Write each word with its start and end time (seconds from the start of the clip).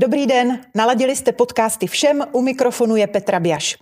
Dobrý 0.00 0.26
den, 0.26 0.60
naladili 0.74 1.16
jste 1.16 1.32
podcasty 1.32 1.86
všem, 1.86 2.22
u 2.32 2.42
mikrofonu 2.42 2.96
je 2.96 3.06
Petra 3.06 3.40
Biaš. 3.40 3.76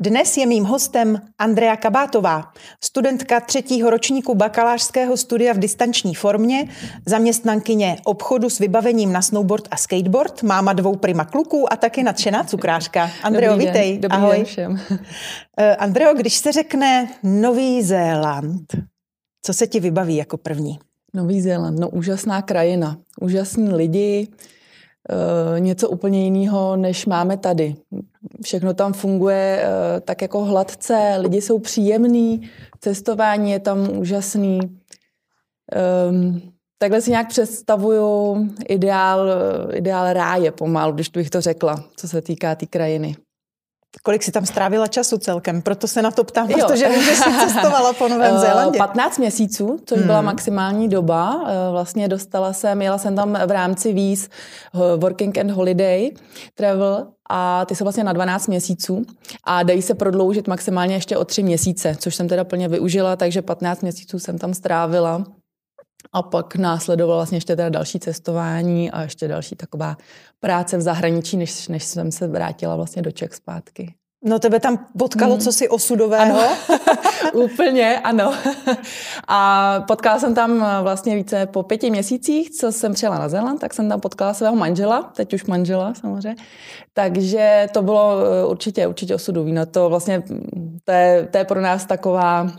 Dnes 0.00 0.36
je 0.36 0.46
mým 0.46 0.64
hostem 0.64 1.20
Andrea 1.38 1.76
Kabátová, 1.76 2.52
studentka 2.84 3.40
třetího 3.40 3.90
ročníku 3.90 4.34
bakalářského 4.34 5.16
studia 5.16 5.52
v 5.52 5.58
distanční 5.58 6.14
formě, 6.14 6.68
zaměstnankyně 7.06 7.96
obchodu 8.04 8.50
s 8.50 8.58
vybavením 8.58 9.12
na 9.12 9.22
snowboard 9.22 9.68
a 9.70 9.76
skateboard, 9.76 10.42
máma 10.42 10.72
dvou 10.72 10.96
prima 10.96 11.24
kluků 11.24 11.72
a 11.72 11.76
taky 11.76 12.02
nadšená 12.02 12.44
cukrářka. 12.44 13.10
Andreo, 13.22 13.52
Dobrý 13.52 13.66
vítej. 13.66 13.92
Den. 13.92 14.00
Dobrý 14.00 14.16
Ahoj. 14.16 14.36
den 14.36 14.44
všem. 14.44 14.72
Uh, 14.72 14.98
Andreo, 15.78 16.14
když 16.14 16.34
se 16.34 16.52
řekne 16.52 17.08
Nový 17.22 17.82
Zéland, 17.82 18.76
co 19.44 19.54
se 19.54 19.66
ti 19.66 19.80
vybaví 19.80 20.16
jako 20.16 20.36
první? 20.36 20.78
Nový 21.14 21.40
Zéland, 21.40 21.78
no 21.78 21.88
úžasná 21.88 22.42
krajina, 22.42 22.96
úžasní 23.20 23.72
lidi, 23.74 24.28
Uh, 25.08 25.60
něco 25.60 25.88
úplně 25.88 26.24
jiného, 26.24 26.76
než 26.76 27.06
máme 27.06 27.36
tady. 27.36 27.74
Všechno 28.42 28.74
tam 28.74 28.92
funguje 28.92 29.64
uh, 29.64 30.00
tak 30.00 30.22
jako 30.22 30.44
hladce, 30.44 31.16
lidi 31.18 31.40
jsou 31.40 31.58
příjemní, 31.58 32.50
cestování 32.80 33.50
je 33.50 33.58
tam 33.58 33.98
úžasný. 33.98 34.60
Um, 36.10 36.42
takhle 36.78 37.00
si 37.00 37.10
nějak 37.10 37.28
představuju 37.28 38.36
ideál, 38.68 39.28
ideál 39.72 40.12
ráje 40.12 40.52
pomalu, 40.52 40.92
když 40.92 41.08
bych 41.08 41.30
to 41.30 41.40
řekla, 41.40 41.84
co 41.96 42.08
se 42.08 42.22
týká 42.22 42.54
té 42.54 42.58
tý 42.58 42.66
krajiny. 42.66 43.16
Kolik 44.02 44.22
si 44.22 44.32
tam 44.32 44.46
strávila 44.46 44.86
času 44.86 45.18
celkem? 45.18 45.62
Proto 45.62 45.86
se 45.86 46.02
na 46.02 46.10
to 46.10 46.24
ptám, 46.24 46.50
jo. 46.50 46.56
protože 46.58 46.88
vím, 46.88 47.02
že 47.02 47.10
jsi 47.10 47.30
cestovala 47.40 47.92
po 47.92 48.08
Novém 48.08 48.38
Zélandě. 48.46 48.78
15 48.78 49.18
měsíců, 49.18 49.78
což 49.86 49.98
hmm. 49.98 50.06
byla 50.06 50.22
maximální 50.22 50.88
doba. 50.88 51.44
Vlastně 51.70 52.08
dostala 52.08 52.52
jsem, 52.52 52.82
jela 52.82 52.98
jsem 52.98 53.16
tam 53.16 53.38
v 53.46 53.50
rámci 53.50 53.92
víz 53.92 54.28
Working 54.96 55.38
and 55.38 55.50
Holiday 55.50 56.10
Travel 56.54 57.06
a 57.30 57.64
ty 57.64 57.74
jsou 57.74 57.84
vlastně 57.84 58.04
na 58.04 58.12
12 58.12 58.46
měsíců 58.46 59.02
a 59.44 59.62
dají 59.62 59.82
se 59.82 59.94
prodloužit 59.94 60.48
maximálně 60.48 60.94
ještě 60.94 61.16
o 61.16 61.24
3 61.24 61.42
měsíce, 61.42 61.96
což 61.98 62.14
jsem 62.14 62.28
teda 62.28 62.44
plně 62.44 62.68
využila, 62.68 63.16
takže 63.16 63.42
15 63.42 63.82
měsíců 63.82 64.18
jsem 64.18 64.38
tam 64.38 64.54
strávila. 64.54 65.24
A 66.12 66.22
pak 66.22 66.56
následovalo 66.56 67.18
vlastně 67.18 67.36
ještě 67.36 67.56
teda 67.56 67.68
další 67.68 68.00
cestování 68.00 68.90
a 68.90 69.02
ještě 69.02 69.28
další 69.28 69.56
taková 69.56 69.96
práce 70.40 70.76
v 70.76 70.80
zahraničí, 70.80 71.36
než, 71.36 71.68
než 71.68 71.84
jsem 71.84 72.12
se 72.12 72.28
vrátila 72.28 72.76
vlastně 72.76 73.02
do 73.02 73.10
Čech 73.10 73.34
zpátky. 73.34 73.94
No 74.24 74.38
tebe 74.38 74.60
tam 74.60 74.86
potkalo 74.98 75.32
hmm. 75.32 75.40
co 75.40 75.52
si 75.52 75.68
osudového? 75.68 76.40
Ano. 76.40 76.56
Úplně, 77.44 78.00
ano. 78.00 78.34
A 79.28 79.80
potkala 79.88 80.18
jsem 80.18 80.34
tam 80.34 80.66
vlastně 80.82 81.16
více 81.16 81.46
po 81.46 81.62
pěti 81.62 81.90
měsících, 81.90 82.50
co 82.50 82.72
jsem 82.72 82.94
přijela 82.94 83.18
na 83.18 83.28
Zéland, 83.28 83.60
tak 83.60 83.74
jsem 83.74 83.88
tam 83.88 84.00
potkala 84.00 84.34
svého 84.34 84.56
manžela, 84.56 85.02
teď 85.02 85.34
už 85.34 85.44
manžela 85.44 85.94
samozřejmě. 85.94 86.36
Takže 86.92 87.68
to 87.72 87.82
bylo 87.82 88.16
určitě, 88.48 88.86
určitě 88.86 89.14
osudový. 89.14 89.52
No 89.52 89.66
to 89.66 89.88
vlastně, 89.88 90.22
to 90.84 90.92
je, 90.92 91.28
to 91.30 91.38
je 91.38 91.44
pro 91.44 91.60
nás 91.60 91.86
taková 91.86 92.50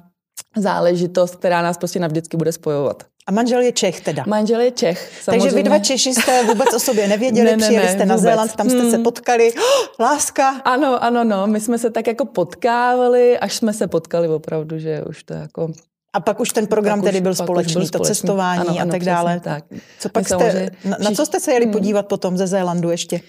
záležitost, 0.58 1.36
která 1.36 1.62
nás 1.62 1.78
prostě 1.78 2.00
navždycky 2.00 2.38
bude 2.38 2.52
spojovat. 2.52 3.04
A 3.28 3.32
manžel 3.32 3.62
je 3.62 3.72
Čech 3.72 4.02
teda? 4.02 4.24
Manžel 4.28 4.60
je 4.60 4.72
Čech, 4.72 5.12
samozřejmě. 5.22 5.44
Takže 5.44 5.56
vy 5.56 5.64
dva 5.64 5.80
Češi 5.80 6.14
jste 6.14 6.44
vůbec 6.44 6.74
o 6.74 6.80
sobě 6.80 7.08
nevěděli, 7.08 7.46
ne, 7.52 7.58
ne, 7.58 7.66
přijeli 7.66 7.88
jste 7.88 7.98
ne, 7.98 8.06
na 8.06 8.18
Zéland, 8.18 8.56
tam 8.56 8.70
jste 8.70 8.80
hmm. 8.80 8.92
se 8.92 8.98
potkali. 8.98 9.54
Oh, 9.54 9.62
láska! 10.06 10.50
Ano, 10.50 11.04
ano, 11.04 11.24
no, 11.24 11.48
my 11.48 11.60
jsme 11.60 11.78
se 11.78 11.90
tak 11.90 12.08
jako 12.08 12.26
potkávali, 12.26 13.40
až 13.40 13.56
jsme 13.56 13.74
se 13.74 13.88
potkali 13.88 14.28
opravdu, 14.28 14.80
že 14.80 15.04
už 15.10 15.24
to 15.24 15.34
jako 15.34 15.72
a 16.14 16.20
pak 16.20 16.40
už 16.40 16.50
ten 16.50 16.68
program 16.68 17.00
pak 17.00 17.06
tedy 17.06 17.22
byl 17.22 17.36
společný, 17.36 17.74
byl 17.74 17.86
společný, 17.86 18.00
to 18.00 18.06
cestování 18.06 18.68
ano, 18.68 18.80
ano, 18.80 18.90
a 18.90 18.92
tak 18.92 19.04
dále. 19.04 19.40
Tak. 19.40 19.64
Co 20.00 20.10
pak 20.10 20.28
jste, 20.28 20.70
na, 20.86 20.98
na 21.00 21.12
co 21.12 21.26
jste 21.26 21.40
se 21.40 21.54
jeli 21.54 21.66
hmm. 21.66 21.74
podívat 21.74 22.08
potom 22.08 22.38
ze 22.38 22.48
Zélandu 22.48 22.90
ještě? 22.90 23.22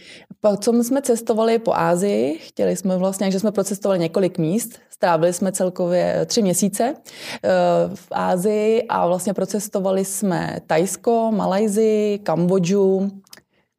My 0.73 0.85
jsme 0.85 1.03
cestovali 1.03 1.59
po 1.59 1.75
Ázii, 1.75 2.39
chtěli 2.39 2.77
jsme 2.77 2.97
vlastně, 2.97 3.31
že 3.31 3.41
jsme 3.41 3.53
procestovali 3.53 3.99
několik 3.99 4.39
míst, 4.39 4.79
strávili 4.91 5.33
jsme 5.33 5.53
celkově 5.53 6.27
tři 6.27 6.43
měsíce 6.43 6.95
eh, 6.95 7.51
v 7.95 8.09
Ázii 8.11 8.83
a 8.89 9.07
vlastně 9.07 9.35
procestovali 9.35 10.05
jsme 10.05 10.59
Tajsko, 10.67 11.33
Malajzii, 11.33 12.19
Kambodžu 12.19 13.11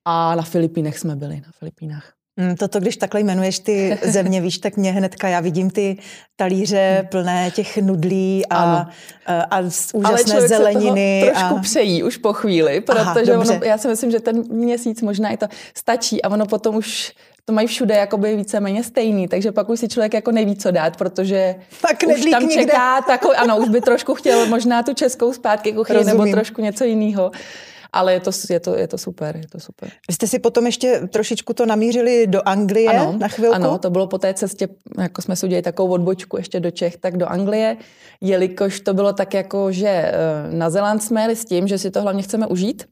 a 0.06 0.36
na 0.36 0.44
Filipínech 0.44 1.00
jsme 1.00 1.16
byli, 1.16 1.36
na 1.36 1.52
Filipínách. 1.60 2.23
Mm, 2.38 2.56
toto, 2.56 2.80
když 2.80 2.98
takhle 2.98 3.20
jmenuješ 3.20 3.60
ty 3.60 4.00
země, 4.04 4.42
víš, 4.42 4.58
tak 4.58 4.78
mě 4.78 4.92
hnedka, 4.92 5.28
já 5.28 5.40
vidím 5.40 5.70
ty 5.70 5.98
talíře 6.36 6.98
hmm. 7.00 7.08
plné 7.08 7.52
těch 7.52 7.78
nudlí 7.78 8.46
a, 8.50 8.88
a, 9.26 9.42
a 9.42 9.60
úžasné 9.94 10.34
Ale 10.34 10.48
zeleniny. 10.48 11.22
Se 11.26 11.32
toho 11.32 11.40
trošku 11.40 11.58
a... 11.58 11.62
přejí 11.62 12.04
už 12.04 12.18
po 12.18 12.34
chvíli, 12.34 12.82
protože 12.82 13.34
Aha, 13.34 13.42
ono, 13.42 13.60
já 13.64 13.78
si 13.78 13.88
myslím, 13.88 14.12
že 14.12 14.20
ten 14.20 14.44
měsíc 14.50 15.02
možná 15.02 15.30
i 15.30 15.38
to 15.38 15.48
stačí 15.78 16.22
a 16.22 16.30
ono 16.30 16.46
potom 16.46 16.76
už 16.76 17.12
to 17.46 17.54
mají 17.54 17.68
všude 17.68 17.96
jakoby 17.96 18.36
víceméně 18.36 18.84
stejný, 18.84 19.28
takže 19.28 19.52
pak 19.52 19.70
už 19.70 19.80
si 19.80 19.88
člověk 19.88 20.14
jako 20.14 20.32
neví, 20.32 20.56
co 20.56 20.72
dát, 20.72 20.98
protože 20.98 21.56
tak 21.82 22.04
už 22.08 22.26
tam 22.32 22.50
čeká, 22.50 23.02
tako, 23.02 23.32
ano, 23.38 23.58
už 23.58 23.70
by 23.70 23.82
trošku 23.82 24.14
chtěl 24.14 24.46
možná 24.46 24.84
tu 24.84 24.94
českou 24.94 25.34
zpátky 25.34 25.74
kuchyni 25.74 26.04
nebo 26.04 26.26
trošku 26.26 26.62
něco 26.62 26.84
jiného 26.84 27.32
ale 27.94 28.14
je 28.14 28.20
to, 28.20 28.32
je 28.50 28.60
to, 28.60 28.78
je 28.78 28.88
to 28.88 28.98
super, 28.98 29.38
je 29.38 29.48
to 29.48 29.60
super. 29.60 29.90
Vy 30.08 30.14
jste 30.14 30.28
si 30.28 30.40
potom 30.40 30.66
ještě 30.66 31.02
trošičku 31.10 31.54
to 31.54 31.66
namířili 31.66 32.28
do 32.28 32.42
Anglie 32.46 32.90
ano, 32.90 33.16
na 33.18 33.28
chvilku? 33.28 33.56
Ano, 33.56 33.78
to 33.78 33.90
bylo 33.90 34.08
po 34.08 34.18
té 34.18 34.34
cestě, 34.34 34.68
jako 35.02 35.22
jsme 35.22 35.36
si 35.36 35.46
udělali 35.46 35.62
takovou 35.62 35.94
odbočku 35.94 36.38
ještě 36.38 36.60
do 36.60 36.72
Čech, 36.72 36.98
tak 36.98 37.18
do 37.18 37.26
Anglie, 37.26 37.78
jelikož 38.22 38.80
to 38.80 38.94
bylo 38.94 39.14
tak 39.14 39.34
jako, 39.34 39.72
že 39.72 39.88
eh, 39.88 40.14
na 40.52 40.70
Zeland 40.70 41.04
jsme 41.04 41.22
jeli 41.22 41.36
s 41.36 41.46
tím, 41.46 41.68
že 41.68 41.78
si 41.78 41.92
to 41.92 42.02
hlavně 42.02 42.24
chceme 42.24 42.48
užít. 42.48 42.84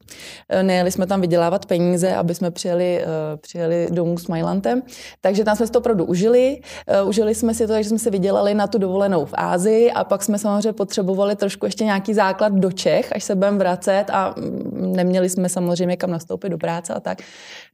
Eh, 0.50 0.63
nejeli 0.63 0.91
jsme 0.91 1.07
tam 1.07 1.22
vydělávat 1.22 1.66
peníze, 1.66 2.16
aby 2.16 2.35
jsme 2.35 2.51
přijeli, 2.51 3.01
eh, 3.01 3.06
přijeli 3.38 3.88
domů 3.91 4.18
s 4.18 4.28
Mailantem. 4.28 4.83
Takže 5.22 5.44
tam 5.44 5.56
jsme 5.56 5.66
si 5.66 5.72
to 5.72 5.79
opravdu 5.79 6.06
užili. 6.06 6.62
Užili 7.06 7.35
jsme 7.35 7.53
si 7.53 7.68
to, 7.68 7.83
že 7.83 7.89
jsme 7.89 8.00
si 8.00 8.09
vydělali 8.09 8.53
na 8.53 8.68
tu 8.68 8.78
dovolenou 8.78 9.25
v 9.25 9.33
Ázii 9.33 9.91
a 9.91 10.03
pak 10.03 10.23
jsme 10.23 10.38
samozřejmě 10.38 10.73
potřebovali 10.73 11.35
trošku 11.35 11.66
ještě 11.66 11.83
nějaký 11.83 12.13
základ 12.13 12.53
do 12.53 12.72
Čech, 12.72 13.16
až 13.16 13.23
se 13.23 13.35
budeme 13.35 13.57
vracet 13.57 14.06
a 14.12 14.35
mm, 14.38 14.91
neměli 14.91 15.29
jsme 15.29 15.50
samozřejmě 15.50 15.97
kam 15.97 16.12
nastoupit 16.12 16.50
do 16.50 16.57
práce 16.57 16.94
a 16.94 17.00
tak. 17.00 17.22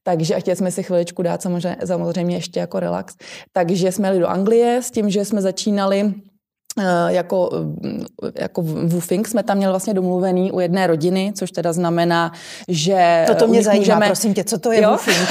Takže 0.03 0.35
a 0.35 0.39
chtěli 0.39 0.55
jsme 0.55 0.71
si 0.71 0.83
chviličku 0.83 1.21
dát 1.21 1.41
samozřejmě, 1.41 1.77
samozřejmě 1.85 2.35
ještě 2.35 2.59
jako 2.59 2.79
relax. 2.79 3.15
Takže 3.51 3.91
jsme 3.91 4.07
jeli 4.07 4.19
do 4.19 4.27
Anglie 4.27 4.81
s 4.81 4.91
tím, 4.91 5.09
že 5.09 5.25
jsme 5.25 5.41
začínali 5.41 6.13
jako, 7.07 7.49
eh, 8.23 8.31
jako 8.41 8.61
woofing 8.61 9.27
jsme 9.27 9.43
tam 9.43 9.57
měli 9.57 9.71
vlastně 9.71 9.93
domluvený 9.93 10.51
u 10.51 10.59
jedné 10.59 10.87
rodiny, 10.87 11.31
což 11.35 11.51
teda 11.51 11.73
znamená, 11.73 12.31
že... 12.67 13.23
To 13.27 13.35
to 13.35 13.47
mě 13.47 13.63
zajímá, 13.63 13.79
můžeme... 13.79 14.05
prosím 14.05 14.33
tě, 14.33 14.43
co 14.43 14.57
to 14.57 14.71
je 14.71 14.81
jo? 14.81 14.89
woofing? 14.89 15.17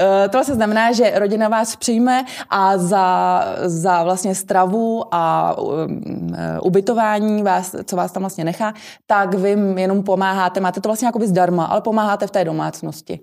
Eh, 0.00 0.28
to 0.28 0.38
vlastně 0.38 0.54
znamená, 0.54 0.92
že 0.92 1.12
rodina 1.14 1.48
vás 1.48 1.76
přijme 1.76 2.24
a 2.50 2.78
za, 2.78 3.44
za 3.64 4.02
vlastně 4.02 4.34
stravu 4.34 5.04
a 5.10 5.54
um, 5.58 6.36
ubytování, 6.62 7.42
vás, 7.42 7.76
co 7.84 7.96
vás 7.96 8.12
tam 8.12 8.22
vlastně 8.22 8.44
nechá, 8.44 8.74
tak 9.06 9.34
vy 9.34 9.56
jenom 9.76 10.02
pomáháte, 10.02 10.60
máte 10.60 10.80
to 10.80 10.88
vlastně 10.88 11.06
jako 11.06 11.20
zdarma, 11.26 11.64
ale 11.64 11.80
pomáháte 11.80 12.26
v 12.26 12.30
té 12.30 12.44
domácnosti. 12.44 13.20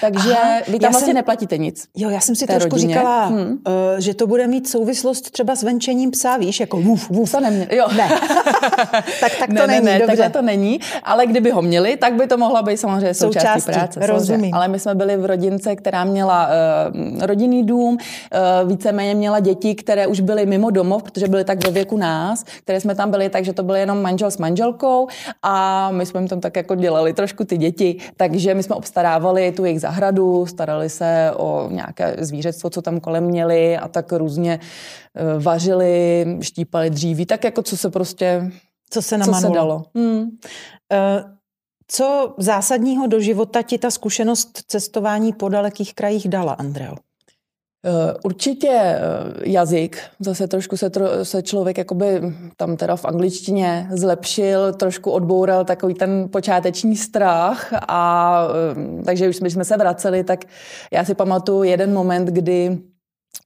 Takže 0.00 0.36
Aha, 0.42 0.60
vy 0.68 0.78
tam 0.78 0.90
vlastně 0.90 1.06
jsem, 1.06 1.14
neplatíte 1.14 1.58
nic. 1.58 1.88
Jo, 1.96 2.10
já 2.10 2.20
jsem 2.20 2.34
si 2.34 2.46
trošku 2.46 2.70
rodině. 2.70 2.94
říkala, 2.94 3.26
hmm. 3.26 3.38
uh, 3.40 3.72
že 3.98 4.14
to 4.14 4.26
bude 4.26 4.46
mít 4.46 4.68
souvislost 4.68 5.30
třeba 5.30 5.56
s 5.56 5.62
venčením 5.62 6.10
psa, 6.10 6.36
víš, 6.36 6.60
jako 6.60 6.76
vuf, 6.76 7.10
vuf. 7.10 7.32
To 7.32 7.40
nemě, 7.40 7.68
jo. 7.70 7.86
Ne. 7.96 8.08
tak, 9.20 9.32
tak 9.38 9.46
to 9.46 9.54
ne, 9.54 9.66
není, 9.66 9.84
ne, 9.84 9.98
dobře. 9.98 10.30
to 10.30 10.42
není, 10.42 10.80
ale 11.02 11.26
kdyby 11.26 11.50
ho 11.50 11.62
měli, 11.62 11.96
tak 11.96 12.14
by 12.14 12.26
to 12.26 12.36
mohla 12.36 12.62
být 12.62 12.76
samozřejmě 12.76 13.14
součástí, 13.14 13.60
součástí 13.60 13.72
práce. 13.72 14.00
Rozumím. 14.06 14.26
Samozřejmě. 14.26 14.50
Ale 14.52 14.68
my 14.68 14.78
jsme 14.78 14.94
byli 14.94 15.16
v 15.16 15.24
rodince, 15.24 15.76
která 15.76 16.04
měla 16.04 16.48
uh, 16.48 17.26
rodinný 17.26 17.66
dům, 17.66 17.98
uh, 18.64 18.70
víceméně 18.70 19.14
měla 19.14 19.40
děti, 19.40 19.74
které 19.74 20.06
už 20.06 20.20
byly 20.20 20.46
mimo 20.46 20.70
domov, 20.70 21.02
protože 21.02 21.28
byly 21.28 21.44
tak 21.44 21.66
ve 21.66 21.70
věku 21.70 21.96
nás, 21.96 22.42
které 22.42 22.80
jsme 22.80 22.94
tam 22.94 23.10
byli, 23.10 23.28
takže 23.28 23.52
to 23.52 23.62
byly 23.62 23.80
jenom 23.80 24.02
manžel 24.02 24.30
s 24.30 24.38
manželkou 24.38 25.08
a 25.42 25.90
my 25.90 26.06
jsme 26.06 26.20
jim 26.20 26.28
tam 26.28 26.40
tak 26.40 26.56
jako 26.56 26.74
dělali 26.74 27.12
trošku 27.12 27.44
ty 27.44 27.56
děti, 27.56 27.96
takže 28.16 28.54
my 28.54 28.62
jsme 28.62 28.74
obstarávali 28.74 29.52
tu 29.52 29.64
jejich 29.64 29.73
zahradu, 29.78 30.46
starali 30.46 30.90
se 30.90 31.32
o 31.36 31.68
nějaké 31.70 32.16
zvířectvo, 32.18 32.70
co 32.70 32.82
tam 32.82 33.00
kolem 33.00 33.24
měli 33.24 33.76
a 33.76 33.88
tak 33.88 34.12
různě 34.12 34.60
eh, 35.14 35.38
vařili, 35.38 36.26
štípali 36.40 36.90
dříví, 36.90 37.26
tak 37.26 37.44
jako 37.44 37.62
co 37.62 37.76
se 37.76 37.90
prostě 37.90 38.50
co 38.90 39.02
se, 39.02 39.18
co 39.18 39.34
se 39.34 39.48
dalo. 39.48 39.84
Hmm. 39.94 40.20
Uh, 40.20 40.28
co 41.88 42.34
zásadního 42.38 43.06
do 43.06 43.20
života 43.20 43.62
ti 43.62 43.78
ta 43.78 43.90
zkušenost 43.90 44.62
cestování 44.66 45.32
po 45.32 45.48
dalekých 45.48 45.94
krajích 45.94 46.28
dala, 46.28 46.52
Andreo? 46.52 46.94
Eh, 47.86 48.14
určitě 48.24 48.70
eh, 48.70 49.00
jazyk, 49.44 49.98
zase 50.20 50.48
trošku 50.48 50.76
se, 50.76 50.90
tro, 50.90 51.24
se 51.24 51.42
člověk 51.42 51.78
jakoby 51.78 52.20
tam 52.56 52.76
teda 52.76 52.96
v 52.96 53.04
angličtině 53.04 53.88
zlepšil, 53.92 54.72
trošku 54.72 55.10
odboural 55.10 55.64
takový 55.64 55.94
ten 55.94 56.28
počáteční 56.32 56.96
strach 56.96 57.72
a 57.88 58.40
eh, 59.00 59.04
takže 59.04 59.28
už 59.28 59.36
jsme, 59.36 59.50
jsme 59.50 59.64
se 59.64 59.76
vraceli, 59.76 60.24
tak 60.24 60.44
já 60.92 61.04
si 61.04 61.14
pamatuju 61.14 61.62
jeden 61.62 61.92
moment, 61.92 62.28
kdy 62.28 62.78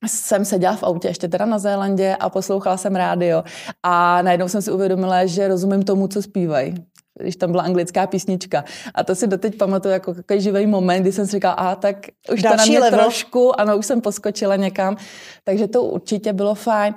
jsem 0.06 0.44
seděla 0.44 0.76
v 0.76 0.82
autě, 0.82 1.08
ještě 1.08 1.29
teda 1.29 1.46
na 1.46 1.58
Zélandě 1.58 2.17
a 2.20 2.31
poslouchala 2.31 2.76
jsem 2.76 2.96
rádio 2.96 3.44
a 3.82 4.23
najednou 4.23 4.49
jsem 4.49 4.62
si 4.62 4.70
uvědomila, 4.70 5.26
že 5.26 5.49
rozumím 5.49 5.82
tomu, 5.82 6.08
co 6.08 6.23
zpívají 6.23 6.75
když 7.23 7.37
tam 7.37 7.50
byla 7.50 7.62
anglická 7.62 8.06
písnička. 8.06 8.65
A 8.94 9.05
to 9.05 9.15
si 9.15 9.26
doteď 9.26 9.56
pamatuju 9.56 9.93
jako 9.93 10.15
takový 10.15 10.41
živý 10.41 10.67
moment, 10.67 11.03
kdy 11.03 11.12
jsem 11.12 11.26
si 11.26 11.32
říkala, 11.32 11.55
a 11.55 11.75
tak 11.75 11.97
už 12.32 12.43
Další 12.43 12.56
to 12.56 12.59
na 12.59 12.65
mě 12.65 12.81
level. 12.81 13.00
trošku, 13.00 13.61
ano, 13.61 13.76
už 13.76 13.87
jsem 13.87 14.00
poskočila 14.00 14.56
někam, 14.56 14.97
takže 15.44 15.69
to 15.69 15.82
určitě 15.82 16.32
bylo 16.32 16.55
fajn. 16.55 16.94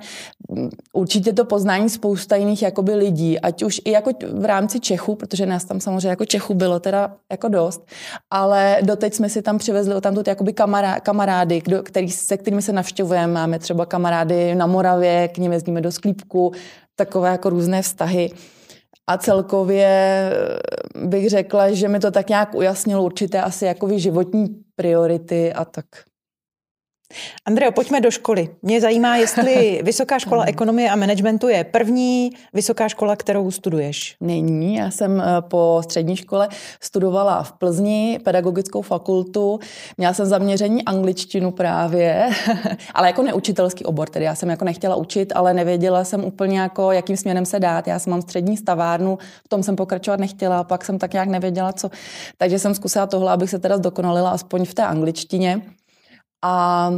Určitě 0.92 1.32
to 1.32 1.44
poznání 1.44 1.90
spousta 1.90 2.36
jiných 2.36 2.62
jakoby 2.62 2.94
lidí, 2.94 3.40
ať 3.40 3.62
už 3.62 3.80
i 3.84 3.90
jako 3.90 4.10
v 4.32 4.44
rámci 4.44 4.80
Čechu, 4.80 5.14
protože 5.14 5.46
nás 5.46 5.64
tam 5.64 5.80
samozřejmě 5.80 6.08
jako 6.08 6.24
Čechu 6.24 6.54
bylo 6.54 6.80
teda 6.80 7.16
jako 7.30 7.48
dost, 7.48 7.86
ale 8.30 8.78
doteď 8.82 9.14
jsme 9.14 9.28
si 9.28 9.42
tam 9.42 9.58
přivezli 9.58 10.00
tam 10.00 10.14
jakoby 10.26 10.52
kamará, 10.52 11.00
kamarády, 11.00 11.60
kdo, 11.60 11.82
který, 11.82 12.10
se 12.10 12.36
kterými 12.36 12.62
se 12.62 12.72
navštěvujeme. 12.72 13.32
Máme 13.32 13.58
třeba 13.58 13.86
kamarády 13.86 14.54
na 14.54 14.66
Moravě, 14.66 15.28
k 15.28 15.38
ním 15.38 15.52
jezdíme 15.52 15.80
do 15.80 15.92
Sklípku, 15.92 16.52
takové 16.96 17.28
jako 17.28 17.50
různé 17.50 17.82
vztahy. 17.82 18.30
A 19.06 19.18
celkově 19.18 19.86
eh, 19.86 21.06
bych 21.06 21.30
řekla, 21.30 21.72
že 21.72 21.88
mi 21.88 22.00
to 22.00 22.10
tak 22.10 22.28
nějak 22.28 22.54
ujasnilo 22.54 23.04
určité 23.04 23.42
asi 23.42 23.64
jako 23.64 23.98
životní 23.98 24.46
priority 24.76 25.52
a 25.52 25.64
tak. 25.64 25.86
Andreo, 27.46 27.72
pojďme 27.72 28.00
do 28.00 28.10
školy. 28.10 28.48
Mě 28.62 28.80
zajímá, 28.80 29.16
jestli 29.16 29.80
Vysoká 29.84 30.18
škola 30.18 30.44
ekonomie 30.44 30.90
a 30.90 30.96
managementu 30.96 31.48
je 31.48 31.64
první 31.64 32.30
vysoká 32.54 32.88
škola, 32.88 33.16
kterou 33.16 33.50
studuješ. 33.50 34.16
Není, 34.20 34.74
já 34.74 34.90
jsem 34.90 35.20
eh, 35.20 35.24
po 35.40 35.80
střední 35.84 36.16
škole 36.16 36.48
studovala 36.80 37.42
v 37.42 37.52
Plzni 37.52 38.20
pedagogickou 38.24 38.82
fakultu. 38.82 39.60
Měla 39.96 40.14
jsem 40.14 40.26
zaměření 40.26 40.84
angličtinu 40.84 41.50
právě, 41.50 42.30
ale 42.94 43.06
jako 43.06 43.22
neučitelský 43.22 43.84
obor, 43.84 44.08
tedy 44.08 44.24
já 44.24 44.34
jsem 44.34 44.50
jako 44.50 44.64
nechtěla 44.64 44.96
učit, 44.96 45.32
ale 45.34 45.54
nevěděla 45.54 46.04
jsem 46.04 46.24
úplně 46.24 46.60
jako, 46.60 46.92
jakým 46.92 47.16
směrem 47.16 47.46
se 47.46 47.60
dát. 47.60 47.86
Já 47.86 47.98
jsem 47.98 48.10
mám 48.10 48.22
střední 48.22 48.56
stavárnu, 48.56 49.18
v 49.44 49.48
tom 49.48 49.62
jsem 49.62 49.76
pokračovat 49.76 50.20
nechtěla, 50.20 50.64
pak 50.64 50.84
jsem 50.84 50.98
tak 50.98 51.12
nějak 51.12 51.28
nevěděla, 51.28 51.72
co. 51.72 51.90
Takže 52.38 52.58
jsem 52.58 52.74
zkusila 52.74 53.06
tohle, 53.06 53.32
abych 53.32 53.50
se 53.50 53.58
teda 53.58 53.76
zdokonalila 53.76 54.30
aspoň 54.30 54.64
v 54.64 54.74
té 54.74 54.82
angličtině. 54.82 55.62
A 56.42 56.90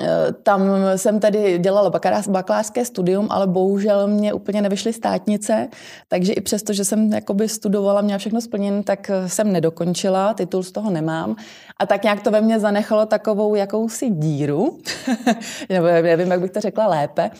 e, 0.00 0.32
tam 0.32 0.62
jsem 0.96 1.20
tedy 1.20 1.58
dělala 1.58 1.90
bakalářské 2.28 2.84
studium, 2.84 3.26
ale 3.30 3.46
bohužel 3.46 4.08
mě 4.08 4.32
úplně 4.32 4.62
nevyšly 4.62 4.92
státnice, 4.92 5.68
takže 6.08 6.32
i 6.32 6.40
přesto, 6.40 6.72
že 6.72 6.84
jsem 6.84 7.12
jakoby 7.12 7.48
studovala, 7.48 8.00
měla 8.00 8.18
všechno 8.18 8.40
splněné, 8.40 8.82
tak 8.82 9.10
jsem 9.26 9.52
nedokončila, 9.52 10.34
titul 10.34 10.62
z 10.62 10.72
toho 10.72 10.90
nemám. 10.90 11.36
A 11.78 11.86
tak 11.86 12.02
nějak 12.02 12.22
to 12.22 12.30
ve 12.30 12.40
mně 12.40 12.60
zanechalo 12.60 13.06
takovou 13.06 13.54
jakousi 13.54 14.10
díru, 14.10 14.78
nebo 15.68 15.86
nevím, 15.86 16.30
jak 16.30 16.40
bych 16.40 16.50
to 16.50 16.60
řekla 16.60 16.86
lépe. 16.86 17.30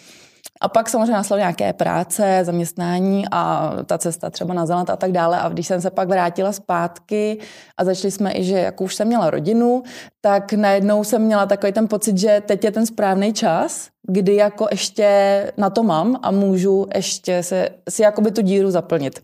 A 0.62 0.68
pak 0.68 0.88
samozřejmě 0.88 1.12
následuje 1.12 1.42
nějaké 1.42 1.72
práce, 1.72 2.40
zaměstnání 2.42 3.24
a 3.30 3.72
ta 3.86 3.98
cesta 3.98 4.30
třeba 4.30 4.54
na 4.54 4.66
Zeland 4.66 4.90
a 4.90 4.96
tak 4.96 5.12
dále. 5.12 5.40
A 5.40 5.48
když 5.48 5.66
jsem 5.66 5.80
se 5.80 5.90
pak 5.90 6.08
vrátila 6.08 6.52
zpátky 6.52 7.38
a 7.76 7.84
začali 7.84 8.10
jsme 8.10 8.32
i, 8.32 8.44
že 8.44 8.58
jako 8.58 8.84
už 8.84 8.94
jsem 8.94 9.08
měla 9.08 9.30
rodinu, 9.30 9.82
tak 10.20 10.52
najednou 10.52 11.04
jsem 11.04 11.22
měla 11.22 11.46
takový 11.46 11.72
ten 11.72 11.88
pocit, 11.88 12.18
že 12.18 12.42
teď 12.46 12.64
je 12.64 12.70
ten 12.70 12.86
správný 12.86 13.32
čas, 13.32 13.88
kdy 14.08 14.36
jako 14.36 14.66
ještě 14.70 15.52
na 15.56 15.70
to 15.70 15.82
mám 15.82 16.18
a 16.22 16.30
můžu 16.30 16.86
ještě 16.94 17.42
se, 17.42 17.68
si 17.88 18.02
jakoby 18.02 18.30
tu 18.30 18.42
díru 18.42 18.70
zaplnit. 18.70 19.20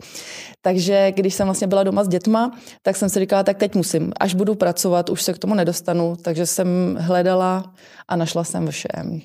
Takže 0.63 1.13
když 1.13 1.35
jsem 1.35 1.47
vlastně 1.47 1.67
byla 1.67 1.83
doma 1.83 2.05
s 2.05 2.09
dětma, 2.09 2.53
tak 2.83 2.97
jsem 2.97 3.09
si 3.09 3.21
říkala, 3.21 3.43
tak 3.43 3.59
teď 3.59 3.75
musím. 3.75 4.13
Až 4.21 4.35
budu 4.35 4.55
pracovat, 4.55 5.11
už 5.11 5.23
se 5.23 5.33
k 5.33 5.39
tomu 5.39 5.55
nedostanu. 5.55 6.17
Takže 6.23 6.47
jsem 6.47 6.99
hledala 7.01 7.73
a 8.09 8.17
našla 8.17 8.45
jsem 8.45 8.71
všem. 8.71 9.21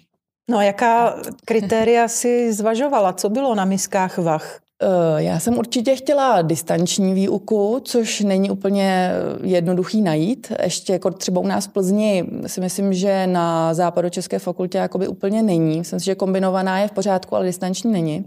No 0.52 0.58
a 0.58 0.64
jaká 0.64 1.16
kritéria 1.46 2.08
si 2.08 2.54
zvažovala? 2.54 3.14
Co 3.14 3.30
bylo 3.30 3.56
na 3.56 3.66
miskách 3.66 4.18
vach? 4.18 4.63
Eh, 4.82 5.24
já 5.24 5.40
jsem 5.40 5.58
určitě 5.58 5.96
chtěla 5.96 6.42
distanční 6.42 7.14
výuku, 7.14 7.82
což 7.84 8.20
není 8.20 8.50
úplně 8.52 9.12
jednoduchý 9.44 10.02
najít. 10.02 10.52
Ještě 10.64 10.94
jako 10.94 11.12
třeba 11.12 11.42
u 11.42 11.48
nás 11.48 11.66
v 11.66 11.70
Plzni 11.70 12.26
si 12.48 12.62
myslím, 12.62 12.94
že 12.94 13.28
na 13.28 13.74
západočeské 13.74 14.40
fakultě 14.40 14.78
jakoby 14.78 15.08
úplně 15.08 15.44
není. 15.44 15.78
Myslím 15.78 16.00
si, 16.00 16.06
že 16.06 16.16
kombinovaná 16.16 16.80
je 16.80 16.88
v 16.88 16.92
pořádku, 16.92 17.36
ale 17.36 17.46
distanční 17.46 17.92
není. 17.92 18.26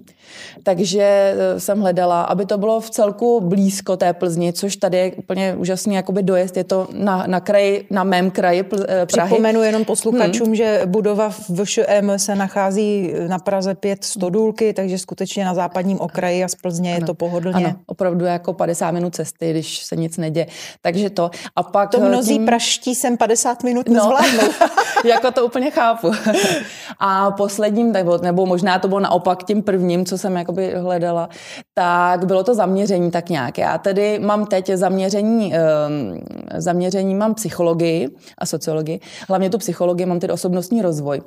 Takže 0.62 1.02
eh, 1.02 1.60
jsem 1.60 1.80
hledala, 1.80 2.22
aby 2.22 2.46
to 2.46 2.58
bylo 2.58 2.80
v 2.80 2.90
celku 2.90 3.40
blízko 3.40 3.96
té 3.96 4.12
Plzni, 4.12 4.52
což 4.52 4.76
tady 4.76 4.98
je 4.98 5.12
úplně 5.12 5.56
úžasný 5.56 5.94
jakoby 5.94 6.22
dojezd. 6.22 6.56
Je 6.56 6.64
to 6.64 6.88
na, 6.92 7.24
na 7.26 7.40
kraji, 7.40 7.86
na 7.90 8.04
mém 8.04 8.30
kraji 8.30 8.62
Pl- 8.62 8.84
eh, 8.88 9.06
Prahy. 9.06 9.28
Připomenu 9.30 9.62
jenom 9.62 9.84
posluchačům, 9.84 10.46
hmm. 10.46 10.54
že 10.54 10.82
budova 10.86 11.30
v 11.30 11.50
VŠM 11.50 12.10
se 12.16 12.34
nachází 12.34 13.12
na 13.28 13.38
Praze 13.38 13.74
5 13.74 14.04
Stodůlky, 14.04 14.72
takže 14.72 14.98
skutečně 14.98 15.44
na 15.44 15.54
západním 15.54 16.00
okraji 16.00 16.35
a 16.44 16.48
z 16.48 16.54
Plzně 16.54 16.90
ano. 16.90 17.00
je 17.00 17.06
to 17.06 17.14
pohodlně. 17.14 17.66
Ano, 17.66 17.76
opravdu 17.86 18.24
jako 18.24 18.52
50 18.52 18.90
minut 18.90 19.14
cesty, 19.14 19.50
když 19.50 19.78
se 19.78 19.96
nic 19.96 20.16
neděje. 20.16 20.46
Takže 20.80 21.10
to. 21.10 21.30
A 21.56 21.62
pak 21.62 21.90
to 21.90 22.00
mnozí 22.00 22.34
tím... 22.34 22.46
praští 22.46 22.94
sem 22.94 23.16
50 23.16 23.62
minut 23.62 23.88
nezvládnou. 23.88 24.44
No, 24.60 24.68
jako 25.10 25.30
to 25.30 25.46
úplně 25.46 25.70
chápu. 25.70 26.12
A 26.98 27.30
posledním, 27.30 27.92
nebo, 27.92 28.18
nebo 28.18 28.46
možná 28.46 28.78
to 28.78 28.88
bylo 28.88 29.00
naopak 29.00 29.44
tím 29.44 29.62
prvním, 29.62 30.04
co 30.04 30.18
jsem 30.18 30.36
jakoby 30.36 30.74
hledala, 30.74 31.28
tak 31.74 32.24
bylo 32.24 32.44
to 32.44 32.54
zaměření 32.54 33.10
tak 33.10 33.28
nějak. 33.28 33.58
Já 33.58 33.78
tedy 33.78 34.18
mám 34.18 34.46
teď 34.46 34.70
zaměření, 34.74 35.52
um, 35.52 36.20
zaměření 36.56 37.14
mám 37.14 37.34
psychologii 37.34 38.08
a 38.38 38.46
sociologii. 38.46 39.00
Hlavně 39.28 39.50
tu 39.50 39.58
psychologii 39.58 40.06
mám 40.06 40.20
tedy 40.20 40.32
osobnostní 40.32 40.82
rozvoj. 40.82 41.20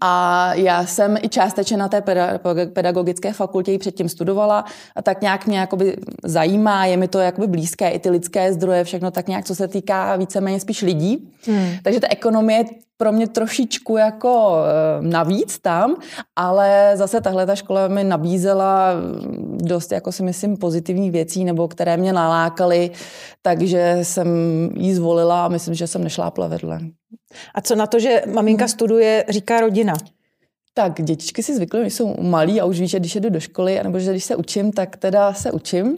A 0.00 0.54
já 0.54 0.86
jsem 0.86 1.16
i 1.22 1.28
částečně 1.28 1.76
na 1.76 1.88
té 1.88 2.02
pedagogické 2.72 3.32
fakultě 3.32 3.78
předtím 3.78 4.08
studovala 4.08 4.64
a 4.96 5.02
tak 5.02 5.20
nějak 5.20 5.46
mě 5.46 5.58
jakoby 5.58 5.96
zajímá, 6.24 6.86
je 6.86 6.96
mi 6.96 7.08
to 7.08 7.18
jakoby 7.18 7.46
blízké, 7.46 7.90
i 7.90 7.98
ty 7.98 8.10
lidské 8.10 8.52
zdroje, 8.52 8.84
všechno 8.84 9.10
tak 9.10 9.28
nějak, 9.28 9.44
co 9.44 9.54
se 9.54 9.68
týká 9.68 10.16
víceméně 10.16 10.60
spíš 10.60 10.82
lidí. 10.82 11.32
Hmm. 11.46 11.70
Takže 11.82 12.00
ta 12.00 12.06
ekonomie 12.10 12.64
pro 13.00 13.12
mě 13.12 13.28
trošičku 13.28 13.96
jako 13.96 14.56
eh, 14.64 15.02
navíc 15.02 15.58
tam, 15.58 15.96
ale 16.36 16.92
zase 16.94 17.20
tahle 17.20 17.46
ta 17.46 17.54
škola 17.54 17.88
mi 17.88 18.04
nabízela 18.04 18.92
dost, 19.52 19.92
jako 19.92 20.12
si 20.12 20.22
myslím, 20.22 20.56
pozitivních 20.56 21.12
věcí, 21.12 21.44
nebo 21.44 21.68
které 21.68 21.96
mě 21.96 22.12
nalákaly, 22.12 22.90
takže 23.42 23.98
jsem 24.02 24.28
ji 24.76 24.94
zvolila 24.94 25.44
a 25.44 25.48
myslím, 25.48 25.74
že 25.74 25.86
jsem 25.86 26.04
nešlápla 26.04 26.46
vedle. 26.46 26.80
A 27.54 27.60
co 27.60 27.74
na 27.74 27.86
to, 27.86 27.98
že 27.98 28.22
maminka 28.34 28.68
studuje, 28.68 29.24
říká 29.28 29.60
rodina? 29.60 29.94
Tak 30.74 31.02
dětičky 31.02 31.42
si 31.42 31.56
zvykly, 31.56 31.90
jsou 31.90 32.14
malí 32.20 32.60
a 32.60 32.64
už 32.64 32.80
ví, 32.80 32.88
že 32.88 32.98
když 32.98 33.14
jdu 33.14 33.30
do 33.30 33.40
školy, 33.40 33.80
nebo 33.82 33.98
že 33.98 34.10
když 34.10 34.24
se 34.24 34.36
učím, 34.36 34.72
tak 34.72 34.96
teda 34.96 35.34
se 35.34 35.52
učím. 35.52 35.96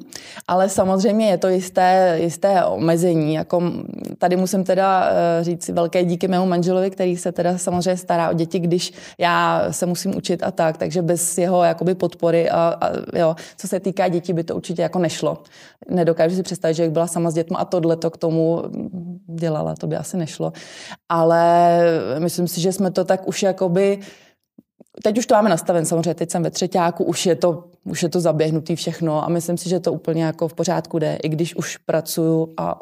Ale 0.48 0.68
samozřejmě 0.68 1.30
je 1.30 1.38
to 1.38 1.48
jisté, 1.48 2.18
jisté 2.20 2.64
omezení. 2.64 3.34
Jako 3.34 3.62
tady 4.18 4.36
musím 4.36 4.64
teda 4.64 5.10
eh, 5.10 5.44
říct 5.44 5.68
velké 5.68 6.04
díky 6.04 6.28
mému 6.28 6.46
manželovi, 6.46 6.90
který 6.90 7.16
se 7.16 7.32
teda 7.32 7.58
samozřejmě 7.58 7.96
stará 7.96 8.30
o 8.30 8.34
děti, 8.34 8.58
když 8.58 8.92
já 9.18 9.66
se 9.70 9.86
musím 9.86 10.16
učit 10.16 10.42
a 10.42 10.50
tak. 10.50 10.76
Takže 10.76 11.02
bez 11.02 11.38
jeho 11.38 11.64
jakoby 11.64 11.94
podpory 11.94 12.50
a, 12.50 12.76
a 12.80 13.18
jo, 13.18 13.36
co 13.56 13.68
se 13.68 13.80
týká 13.80 14.08
dětí, 14.08 14.32
by 14.32 14.44
to 14.44 14.56
určitě 14.56 14.82
jako 14.82 14.98
nešlo. 14.98 15.38
Nedokážu 15.88 16.36
si 16.36 16.42
představit, 16.42 16.74
že 16.74 16.82
bych 16.82 16.92
byla 16.92 17.06
sama 17.06 17.30
s 17.30 17.34
dětmi 17.34 17.56
a 17.58 17.64
tohle 17.64 17.96
to 17.96 18.10
k 18.10 18.16
tomu 18.16 18.62
dělala, 19.26 19.74
to 19.74 19.86
by 19.86 19.96
asi 19.96 20.16
nešlo. 20.16 20.52
Ale 21.08 21.80
myslím 22.18 22.48
si, 22.48 22.60
že 22.60 22.72
jsme 22.72 22.90
to 22.90 23.04
tak 23.04 23.28
už 23.28 23.42
jakoby 23.42 23.98
Teď 25.02 25.18
už 25.18 25.26
to 25.26 25.34
máme 25.34 25.50
nastaven, 25.50 25.84
samozřejmě 25.84 26.14
teď 26.14 26.30
jsem 26.30 26.42
ve 26.42 26.50
třetíku, 26.50 27.04
už 27.04 27.26
je 27.26 27.36
to, 27.36 27.64
už 27.84 28.02
je 28.02 28.08
to 28.08 28.20
zaběhnutý 28.20 28.76
všechno 28.76 29.24
a 29.24 29.28
myslím 29.28 29.58
si, 29.58 29.68
že 29.68 29.80
to 29.80 29.92
úplně 29.92 30.24
jako 30.24 30.48
v 30.48 30.54
pořádku 30.54 30.98
jde, 30.98 31.18
i 31.22 31.28
když 31.28 31.56
už 31.56 31.76
pracuju 31.76 32.54
a 32.56 32.80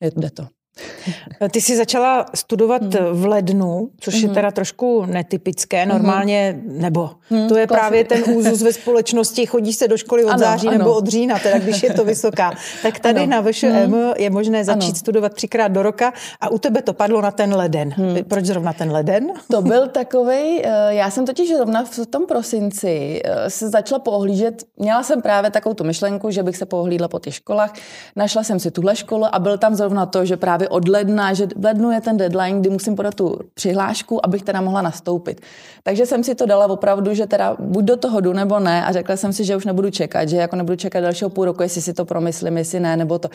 jde 0.00 0.30
to. 0.30 0.46
Ty 1.50 1.60
jsi 1.60 1.76
začala 1.76 2.26
studovat 2.34 2.82
hmm. 2.82 3.06
v 3.12 3.26
lednu, 3.26 3.90
což 4.00 4.14
hmm. 4.14 4.22
je 4.22 4.34
teda 4.34 4.50
trošku 4.50 5.06
netypické, 5.06 5.82
hmm. 5.82 5.92
normálně, 5.92 6.60
nebo 6.64 7.10
hmm. 7.30 7.48
to 7.48 7.56
je 7.56 7.66
právě 7.66 8.04
ten 8.04 8.22
úzus 8.34 8.62
ve 8.62 8.72
společnosti, 8.72 9.46
chodí 9.46 9.72
se 9.72 9.88
do 9.88 9.96
školy 9.96 10.24
od 10.24 10.30
ano, 10.30 10.38
září 10.38 10.68
ano. 10.68 10.78
nebo 10.78 10.94
od 10.94 11.06
října, 11.06 11.38
teda 11.38 11.58
když 11.58 11.82
je 11.82 11.92
to 11.92 12.04
vysoká. 12.12 12.52
Tak 12.82 13.00
tady 13.00 13.20
ano. 13.20 13.30
na 13.30 13.42
VŠM 13.42 13.66
hmm. 13.66 14.12
je 14.16 14.30
možné 14.30 14.64
začít 14.64 14.84
ano. 14.84 14.94
studovat 14.94 15.34
třikrát 15.34 15.68
do 15.68 15.82
roka 15.82 16.12
a 16.40 16.48
u 16.48 16.58
tebe 16.58 16.82
to 16.82 16.92
padlo 16.92 17.22
na 17.22 17.30
ten 17.30 17.54
leden. 17.54 17.94
Hmm. 17.96 18.24
Proč 18.24 18.44
zrovna 18.44 18.72
ten 18.72 18.92
leden? 18.92 19.32
To 19.50 19.62
byl 19.72 19.88
takový. 19.88 20.60
Eh, 20.64 20.94
já 20.94 21.10
jsem 21.10 21.26
totiž 21.26 21.54
zrovna 21.54 21.84
v 21.84 22.06
tom 22.06 22.26
prosinci 22.26 23.22
eh, 23.24 23.50
se 23.50 23.70
začala 23.70 23.98
pohlížet, 23.98 24.64
měla 24.76 25.02
jsem 25.02 25.22
právě 25.22 25.50
takovou 25.50 25.74
tu 25.74 25.84
myšlenku, 25.84 26.30
že 26.30 26.42
bych 26.42 26.56
se 26.56 26.66
pohlídla 26.66 27.08
po 27.08 27.18
těch 27.18 27.34
školách, 27.34 27.74
našla 28.16 28.42
jsem 28.42 28.60
si 28.60 28.70
tuhle 28.70 28.96
školu 28.96 29.24
a 29.32 29.38
byl 29.38 29.58
tam 29.58 29.74
zrovna 29.74 30.06
to, 30.06 30.24
že 30.24 30.36
právě 30.62 30.68
od 30.68 30.88
ledna, 30.88 31.34
že 31.34 31.46
v 31.56 31.64
lednu 31.64 31.90
je 31.90 32.00
ten 32.00 32.16
deadline, 32.16 32.60
kdy 32.60 32.70
musím 32.70 32.96
podat 32.96 33.14
tu 33.14 33.38
přihlášku, 33.54 34.26
abych 34.26 34.42
teda 34.42 34.60
mohla 34.60 34.82
nastoupit. 34.82 35.40
Takže 35.82 36.06
jsem 36.06 36.24
si 36.24 36.34
to 36.34 36.46
dala 36.46 36.66
opravdu, 36.66 37.14
že 37.14 37.26
teda 37.26 37.56
buď 37.58 37.84
do 37.84 37.96
toho 37.96 38.20
jdu 38.20 38.32
nebo 38.32 38.60
ne 38.60 38.84
a 38.84 38.92
řekla 38.92 39.16
jsem 39.16 39.32
si, 39.32 39.44
že 39.44 39.56
už 39.56 39.64
nebudu 39.64 39.90
čekat, 39.90 40.28
že 40.28 40.36
jako 40.36 40.56
nebudu 40.56 40.76
čekat 40.76 41.00
dalšího 41.00 41.30
půl 41.30 41.44
roku, 41.44 41.62
jestli 41.62 41.82
si 41.82 41.92
to 41.92 42.04
promyslím, 42.04 42.58
jestli 42.58 42.80
ne, 42.80 42.96
nebo 42.96 43.18
to. 43.18 43.28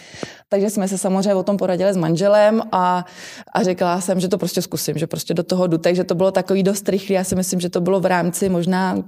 Takže 0.50 0.70
jsme 0.70 0.88
se 0.88 0.98
samozřejmě 0.98 1.36
o 1.36 1.44
tom 1.44 1.58
poradili 1.58 1.94
s 1.94 1.98
manželem 1.98 2.62
a, 2.72 3.06
a 3.54 3.64
řekla 3.64 4.02
jsem, 4.02 4.20
že 4.20 4.28
to 4.28 4.38
prostě 4.38 4.62
zkusím, 4.62 4.98
že 4.98 5.08
prostě 5.08 5.34
do 5.34 5.44
toho 5.44 5.68
jdu. 5.68 5.78
Takže 5.78 6.04
to 6.04 6.16
bylo 6.16 6.32
takový 6.32 6.64
dost 6.64 6.90
rychlý. 6.90 7.16
Já 7.16 7.24
si 7.24 7.36
myslím, 7.36 7.60
že 7.60 7.70
to 7.70 7.82
bylo 7.82 8.00
v 8.00 8.06
rámci 8.06 8.50
možná 8.50 9.04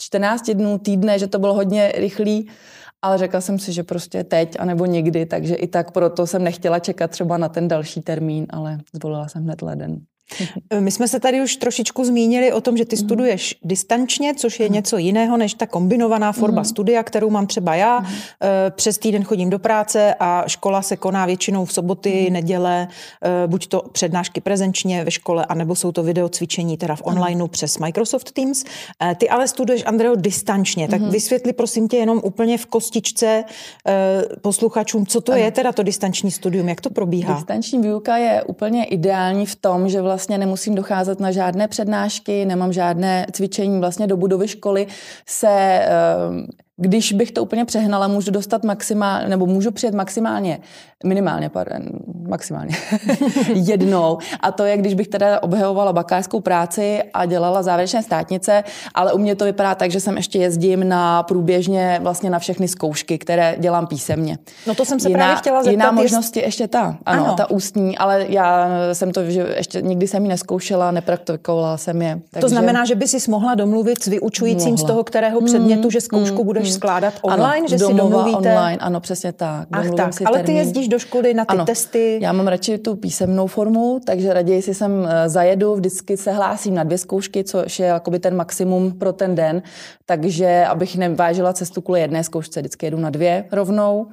14 0.00 0.50
dnů, 0.50 0.78
týdne, 0.78 1.18
že 1.18 1.26
to 1.26 1.38
bylo 1.38 1.54
hodně 1.54 1.92
rychlý 1.96 2.48
ale 3.02 3.18
řekla 3.18 3.40
jsem 3.40 3.58
si, 3.58 3.72
že 3.72 3.82
prostě 3.82 4.24
teď, 4.24 4.56
anebo 4.58 4.86
někdy, 4.86 5.26
takže 5.26 5.54
i 5.54 5.66
tak 5.66 5.90
proto 5.90 6.26
jsem 6.26 6.44
nechtěla 6.44 6.78
čekat 6.78 7.10
třeba 7.10 7.36
na 7.38 7.48
ten 7.48 7.68
další 7.68 8.00
termín, 8.00 8.46
ale 8.50 8.78
zvolila 8.92 9.28
jsem 9.28 9.44
hned 9.44 9.62
leden. 9.62 10.00
My 10.78 10.90
jsme 10.90 11.08
se 11.08 11.20
tady 11.20 11.42
už 11.42 11.56
trošičku 11.56 12.04
zmínili 12.04 12.52
o 12.52 12.60
tom, 12.60 12.76
že 12.76 12.84
ty 12.84 12.96
mhm. 12.96 13.04
studuješ 13.04 13.54
distančně, 13.64 14.34
což 14.34 14.60
je 14.60 14.66
mhm. 14.66 14.74
něco 14.74 14.96
jiného 14.96 15.36
než 15.36 15.54
ta 15.54 15.66
kombinovaná 15.66 16.32
forma 16.32 16.60
mm. 16.60 16.64
studia, 16.64 17.02
kterou 17.02 17.30
mám 17.30 17.46
třeba 17.46 17.74
já. 17.74 18.00
Mm. 18.00 18.06
Přes 18.70 18.98
týden 18.98 19.24
chodím 19.24 19.50
do 19.50 19.58
práce 19.58 20.14
a 20.20 20.44
škola 20.46 20.82
se 20.82 20.96
koná 20.96 21.26
většinou 21.26 21.64
v 21.64 21.72
soboty, 21.72 22.30
neděle, 22.30 22.88
eh, 23.22 23.46
buď 23.46 23.66
to 23.66 23.82
přednášky 23.92 24.40
prezenčně 24.40 25.04
ve 25.04 25.10
škole, 25.10 25.46
anebo 25.48 25.74
jsou 25.74 25.92
to 25.92 26.02
videocvičení 26.02 26.76
teda 26.76 26.96
v 26.96 27.02
onlineu 27.04 27.48
přes 27.48 27.78
Microsoft 27.78 28.32
Teams. 28.32 28.64
Eh, 29.02 29.14
ty 29.14 29.28
ale 29.28 29.48
studuješ, 29.48 29.82
Andreo, 29.86 30.16
distančně, 30.16 30.88
tak 30.88 31.02
vysvětli 31.02 31.52
prosím 31.52 31.88
tě 31.88 31.96
jenom 31.96 32.20
úplně 32.24 32.58
v 32.58 32.66
kostičce 32.66 33.44
posluchačům, 34.40 35.06
co 35.06 35.20
to 35.20 35.32
ano. 35.32 35.40
je 35.40 35.50
teda 35.50 35.72
to 35.72 35.82
distanční 35.82 36.30
studium, 36.30 36.68
jak 36.68 36.80
to 36.80 36.90
probíhá? 36.90 37.34
Distanční 37.34 37.78
výuka 37.80 38.16
je 38.16 38.42
úplně 38.42 38.84
ideální 38.84 39.46
v 39.46 39.56
tom, 39.56 39.88
že 39.88 40.02
vlastně 40.02 40.21
vlastně 40.22 40.38
nemusím 40.38 40.74
docházet 40.74 41.20
na 41.20 41.30
žádné 41.30 41.68
přednášky, 41.68 42.44
nemám 42.44 42.72
žádné 42.72 43.26
cvičení 43.32 43.80
vlastně 43.80 44.06
do 44.06 44.16
budovy 44.16 44.48
školy, 44.48 44.86
se 45.26 45.80
když 46.82 47.12
bych 47.12 47.32
to 47.32 47.42
úplně 47.42 47.64
přehnala, 47.64 48.08
můžu 48.08 48.30
dostat 48.30 48.64
maximálně, 48.64 49.28
nebo 49.28 49.46
můžu 49.46 49.70
přijet 49.70 49.94
maximálně, 49.94 50.58
minimálně, 51.04 51.48
pardon, 51.48 51.82
maximálně, 52.28 52.76
jednou. 53.54 54.18
A 54.40 54.52
to 54.52 54.64
je, 54.64 54.76
když 54.76 54.94
bych 54.94 55.08
teda 55.08 55.42
obhajovala 55.42 55.92
bakalářskou 55.92 56.40
práci 56.40 57.02
a 57.14 57.26
dělala 57.26 57.62
závěrečné 57.62 58.02
státnice, 58.02 58.64
ale 58.94 59.12
u 59.12 59.18
mě 59.18 59.36
to 59.36 59.44
vypadá 59.44 59.74
tak, 59.74 59.90
že 59.90 60.00
jsem 60.00 60.16
ještě 60.16 60.38
jezdím 60.38 60.88
na 60.88 61.22
průběžně 61.22 61.98
vlastně 62.02 62.30
na 62.30 62.38
všechny 62.38 62.68
zkoušky, 62.68 63.18
které 63.18 63.56
dělám 63.58 63.86
písemně. 63.86 64.38
No 64.66 64.74
to 64.74 64.84
jsem 64.84 65.00
se 65.00 65.08
jiná, 65.08 65.18
právě 65.18 65.36
chtěla 65.36 65.62
zeptat. 65.62 65.70
Jiná 65.70 65.92
možnost 65.92 66.36
je 66.36 66.44
ještě 66.44 66.68
ta, 66.68 66.98
ano, 67.06 67.24
ano, 67.24 67.34
ta 67.36 67.50
ústní, 67.50 67.98
ale 67.98 68.26
já 68.28 68.68
jsem 68.92 69.12
to, 69.12 69.30
že 69.30 69.54
ještě 69.56 69.82
nikdy 69.82 70.08
jsem 70.08 70.22
ji 70.22 70.28
neskoušela, 70.28 70.90
nepraktikovala 70.90 71.76
jsem 71.76 72.02
je. 72.02 72.20
Takže... 72.30 72.40
To 72.40 72.48
znamená, 72.48 72.84
že 72.84 72.94
by 72.94 73.08
si 73.08 73.30
mohla 73.30 73.54
domluvit 73.54 74.02
s 74.02 74.06
vyučujícím 74.06 74.70
mohla. 74.70 74.84
z 74.84 74.86
toho 74.86 75.04
kterého 75.04 75.40
předmětu, 75.40 75.82
mm, 75.82 75.90
že 75.90 76.00
zkoušku 76.00 76.38
mm, 76.38 76.46
budeš 76.46 76.68
mm, 76.68 76.71
skládat 76.72 77.14
online, 77.22 77.58
ano, 77.58 77.68
že 77.68 77.78
si 77.78 77.94
domluvíte? 77.94 78.38
online, 78.38 78.76
ano, 78.76 79.00
přesně 79.00 79.32
tak. 79.32 79.68
Ach 79.72 79.90
tak, 79.90 80.14
si 80.14 80.24
ale 80.24 80.38
termín. 80.38 80.46
ty 80.46 80.58
jezdíš 80.58 80.88
do 80.88 80.98
školy 80.98 81.34
na 81.34 81.44
ty 81.44 81.54
ano, 81.54 81.64
testy? 81.64 82.18
Já 82.22 82.32
mám 82.32 82.46
radši 82.46 82.78
tu 82.78 82.96
písemnou 82.96 83.46
formu, 83.46 84.00
takže 84.06 84.34
raději 84.34 84.62
si 84.62 84.74
sem 84.74 85.08
eh, 85.08 85.28
zajedu, 85.28 85.74
vždycky 85.74 86.16
se 86.16 86.32
hlásím 86.32 86.74
na 86.74 86.84
dvě 86.84 86.98
zkoušky, 86.98 87.44
což 87.44 87.78
je 87.78 87.86
jakoby 87.86 88.18
ten 88.18 88.36
maximum 88.36 88.92
pro 88.92 89.12
ten 89.12 89.34
den, 89.34 89.62
takže 90.06 90.64
abych 90.68 90.96
nevážila 90.96 91.52
cestu 91.52 91.80
kvůli 91.80 92.00
jedné 92.00 92.24
zkoušce, 92.24 92.60
vždycky 92.60 92.86
jedu 92.86 92.98
na 92.98 93.10
dvě 93.10 93.44
rovnou 93.52 94.06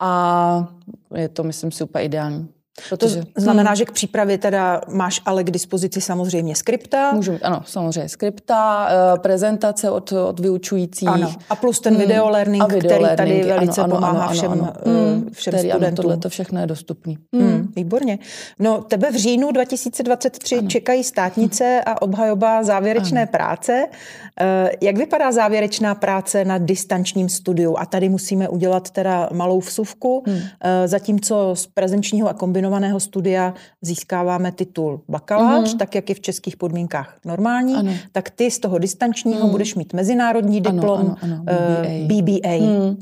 a 0.00 0.68
je 1.14 1.28
to, 1.28 1.42
myslím 1.42 1.70
si, 1.70 1.84
úplně 1.84 2.04
ideální. 2.04 2.48
Protože, 2.88 3.22
to 3.24 3.40
znamená, 3.40 3.70
hmm. 3.70 3.76
že 3.76 3.84
k 3.84 3.92
přípravě 3.92 4.38
teda 4.38 4.80
máš 4.88 5.20
ale 5.24 5.44
k 5.44 5.50
dispozici 5.50 6.00
samozřejmě 6.00 6.56
skripta. 6.56 7.12
Můžu, 7.12 7.38
ano, 7.42 7.62
samozřejmě 7.66 8.08
skripta, 8.08 8.88
eh, 8.90 9.18
prezentace 9.18 9.90
od, 9.90 10.12
od 10.12 10.40
vyučujících. 10.40 11.08
Ano. 11.08 11.34
A 11.50 11.56
plus 11.56 11.80
ten 11.80 11.96
video 11.96 12.28
learning, 12.28 12.62
hmm. 12.62 12.72
video 12.72 12.90
který 12.90 13.02
learning, 13.02 13.44
tady 13.44 13.54
velice 13.54 13.82
ano, 13.82 13.94
pomáhá 13.94 14.24
ano, 14.24 14.34
všem, 14.34 14.52
ano, 14.52 14.72
ano. 14.86 14.98
Hmm. 14.98 15.30
všem 15.32 15.52
který, 15.52 15.68
studentům. 15.68 15.86
Ano, 15.86 15.96
tohle 15.96 16.16
to 16.16 16.28
všechno 16.28 16.60
je 16.60 16.66
dostupné. 16.66 17.14
Hmm. 17.32 17.46
Hmm. 17.46 17.72
Výborně. 17.76 18.18
No, 18.58 18.82
tebe 18.82 19.10
v 19.10 19.16
říjnu 19.16 19.52
2023 19.52 20.58
ano. 20.58 20.68
čekají 20.68 21.04
státnice 21.04 21.82
a 21.86 22.02
obhajoba 22.02 22.62
závěrečné 22.62 23.22
ano. 23.22 23.30
práce. 23.32 23.86
Eh, 24.40 24.70
jak 24.80 24.96
vypadá 24.96 25.32
závěrečná 25.32 25.94
práce 25.94 26.44
na 26.44 26.58
distančním 26.58 27.28
studiu? 27.28 27.76
A 27.78 27.86
tady 27.86 28.08
musíme 28.08 28.48
udělat 28.48 28.90
teda 28.90 29.28
malou 29.32 29.60
vsuvku, 29.60 30.22
hmm. 30.26 30.38
Eh, 30.60 30.88
zatímco 30.88 31.50
z 31.54 31.66
prezenčního 31.66 32.28
a 32.28 32.34
kombinovaného 32.34 32.63
kombinovaného 32.64 33.00
studia 33.00 33.54
získáváme 33.82 34.52
titul 34.52 35.02
bakalář, 35.08 35.74
mm-hmm. 35.74 35.78
tak 35.78 35.94
jak 35.94 36.08
je 36.08 36.14
v 36.14 36.20
českých 36.20 36.56
podmínkách 36.56 37.18
normální, 37.24 37.74
ano. 37.74 37.92
tak 38.12 38.30
ty 38.30 38.50
z 38.50 38.58
toho 38.58 38.78
distančního 38.78 39.46
mm. 39.46 39.50
budeš 39.50 39.74
mít 39.74 39.92
mezinárodní 39.92 40.60
diplom 40.60 41.00
ano, 41.00 41.16
ano, 41.22 41.44
ano. 41.46 41.86
BBA. 42.06 42.56
Uh, 42.56 42.66
BBA. 42.66 42.88
Mm. 42.88 42.96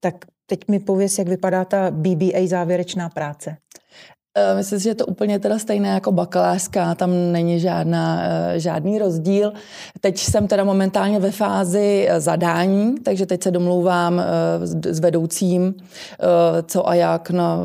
Tak 0.00 0.14
teď 0.46 0.68
mi 0.68 0.78
pověs, 0.78 1.18
jak 1.18 1.28
vypadá 1.28 1.64
ta 1.64 1.90
BBA 1.90 2.46
závěrečná 2.46 3.08
práce. 3.08 3.56
Eh, 4.38 4.54
myslím 4.54 4.78
si, 4.78 4.82
že 4.82 4.90
je 4.90 4.94
to 4.94 5.06
úplně 5.06 5.38
teda 5.38 5.58
stejné 5.58 5.88
jako 5.88 6.12
bakalářská, 6.12 6.94
tam 6.94 7.32
není 7.32 7.60
žádná, 7.60 8.22
eh, 8.22 8.60
žádný 8.60 8.98
rozdíl. 8.98 9.52
Teď 10.00 10.18
jsem 10.18 10.48
teda 10.48 10.64
momentálně 10.64 11.20
ve 11.20 11.30
fázi 11.30 12.06
eh, 12.08 12.20
zadání, 12.20 12.94
takže 12.94 13.26
teď 13.26 13.42
se 13.42 13.50
domlouvám 13.50 14.22
s 14.88 15.00
vedoucím, 15.00 15.74
co 16.66 16.88
a 16.88 16.94
jak, 16.94 17.30
no, 17.30 17.58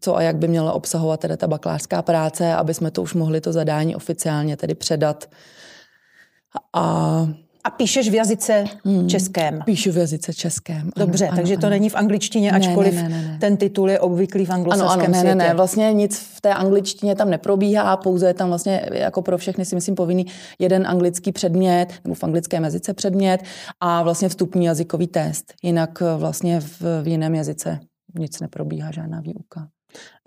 co 0.00 0.16
a 0.16 0.22
jak 0.22 0.36
by 0.36 0.48
měla 0.48 0.72
obsahovat 0.72 1.20
teda 1.20 1.36
ta 1.36 1.46
bakalářská 1.46 2.02
práce, 2.02 2.54
aby 2.54 2.74
jsme 2.74 2.90
to 2.90 3.02
už 3.02 3.14
mohli 3.14 3.40
to 3.40 3.52
zadání 3.52 3.96
oficiálně 3.96 4.56
tedy 4.56 4.74
předat. 4.74 5.28
A 6.72 7.28
a 7.64 7.70
píšeš 7.70 8.10
v 8.10 8.14
jazyce 8.14 8.64
hmm. 8.84 9.08
českém. 9.08 9.60
Píšu 9.64 9.92
v 9.92 9.96
jazyce 9.96 10.34
českém. 10.34 10.90
Dobře, 10.96 11.28
ano, 11.28 11.36
takže 11.36 11.54
ano, 11.54 11.60
to 11.60 11.66
ano. 11.66 11.70
není 11.70 11.88
v 11.88 11.94
angličtině, 11.94 12.52
ačkoliv 12.52 12.94
ne, 12.94 13.02
ne, 13.02 13.08
ne, 13.08 13.22
ne. 13.22 13.38
ten 13.40 13.56
titul 13.56 13.90
je 13.90 14.00
obvyklý 14.00 14.44
v 14.44 14.50
anglosaském 14.50 15.00
ano, 15.00 15.18
ano, 15.18 15.24
ne, 15.24 15.34
ne, 15.34 15.48
ne, 15.48 15.54
vlastně 15.54 15.92
nic 15.92 16.18
v 16.18 16.40
té 16.40 16.54
angličtině 16.54 17.14
tam 17.14 17.30
neprobíhá, 17.30 17.96
pouze 17.96 18.26
je 18.26 18.34
tam 18.34 18.48
vlastně 18.48 18.88
jako 18.92 19.22
pro 19.22 19.38
všechny 19.38 19.64
si 19.64 19.74
myslím 19.74 19.94
povinný 19.94 20.26
jeden 20.58 20.86
anglický 20.86 21.32
předmět, 21.32 21.86
nebo 22.04 22.14
v 22.14 22.24
anglickém 22.24 22.64
jazyce 22.64 22.94
předmět 22.94 23.42
a 23.80 24.02
vlastně 24.02 24.28
vstupní 24.28 24.64
jazykový 24.64 25.06
test. 25.06 25.54
Jinak 25.62 26.02
vlastně 26.16 26.60
v, 26.60 26.82
v 27.02 27.08
jiném 27.08 27.34
jazyce 27.34 27.80
nic 28.18 28.40
neprobíhá, 28.40 28.90
žádná 28.90 29.20
výuka. 29.20 29.68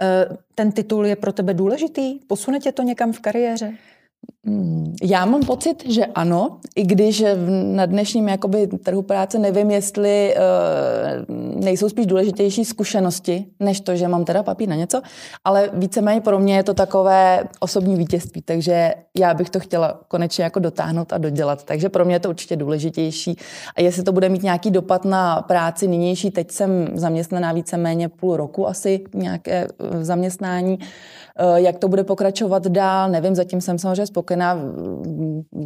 Eh, 0.02 0.28
ten 0.56 0.72
titul 0.72 1.06
je 1.06 1.16
pro 1.16 1.34
tebe 1.34 1.54
důležitý? 1.54 2.20
Posune 2.28 2.60
tě 2.60 2.72
to 2.72 2.84
někam 2.84 3.14
v 3.14 3.20
kariéře? 3.20 3.74
Hmm, 4.46 4.96
já 5.04 5.26
mám 5.26 5.42
pocit, 5.42 5.90
že 5.90 6.06
ano, 6.06 6.58
i 6.76 6.84
když 6.84 7.24
na 7.64 7.86
dnešním 7.86 8.28
jakoby, 8.28 8.68
trhu 8.68 9.02
práce 9.02 9.40
nevím, 9.40 9.72
jestli 9.72 10.36
uh, 10.36 11.36
nejsou 11.64 11.90
spíš 11.90 12.06
důležitější 12.06 12.66
zkušenosti, 12.66 13.46
než 13.60 13.82
to, 13.82 13.96
že 13.96 14.08
mám 14.08 14.26
teda 14.26 14.44
papír 14.44 14.70
na 14.70 14.76
něco, 14.76 15.02
ale 15.46 15.70
víceméně 15.74 16.22
pro 16.22 16.40
mě 16.40 16.56
je 16.56 16.64
to 16.64 16.74
takové 16.74 17.44
osobní 17.60 17.96
vítězství, 17.96 18.42
takže 18.42 18.94
já 19.18 19.34
bych 19.34 19.50
to 19.50 19.60
chtěla 19.60 20.00
konečně 20.08 20.44
jako 20.44 20.60
dotáhnout 20.60 21.14
a 21.14 21.18
dodělat, 21.18 21.64
takže 21.64 21.90
pro 21.90 22.06
mě 22.06 22.16
je 22.16 22.20
to 22.20 22.30
určitě 22.30 22.56
důležitější. 22.56 23.38
A 23.78 23.82
jestli 23.82 24.04
to 24.04 24.12
bude 24.12 24.30
mít 24.30 24.44
nějaký 24.44 24.72
dopad 24.72 25.06
na 25.06 25.42
práci 25.42 25.88
nynější, 25.88 26.32
teď 26.32 26.52
jsem 26.52 26.88
zaměstnaná 26.94 27.54
víceméně 27.54 28.10
půl 28.10 28.38
roku 28.38 28.68
asi 28.68 29.04
nějaké 29.14 29.68
uh, 29.68 30.04
zaměstnání, 30.04 30.80
uh, 30.80 31.56
jak 31.56 31.80
to 31.80 31.88
bude 31.88 32.04
pokračovat 32.04 32.68
dál, 32.68 33.10
nevím, 33.10 33.36
zatím 33.36 33.62
jsem 33.62 33.80
samozřejmě 33.80 34.06
spokojená 34.06 34.31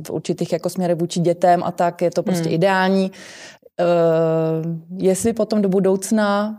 v 0.03 0.09
určitých 0.11 0.53
jako 0.53 0.69
směrech 0.69 0.97
vůči 0.97 1.19
dětem 1.19 1.63
a 1.63 1.71
tak, 1.71 2.01
je 2.01 2.11
to 2.11 2.23
prostě 2.23 2.45
hmm. 2.45 2.53
ideální. 2.53 3.11
Uh, 3.79 4.75
jestli 4.97 5.33
potom 5.33 5.61
do 5.61 5.69
budoucna 5.69 6.57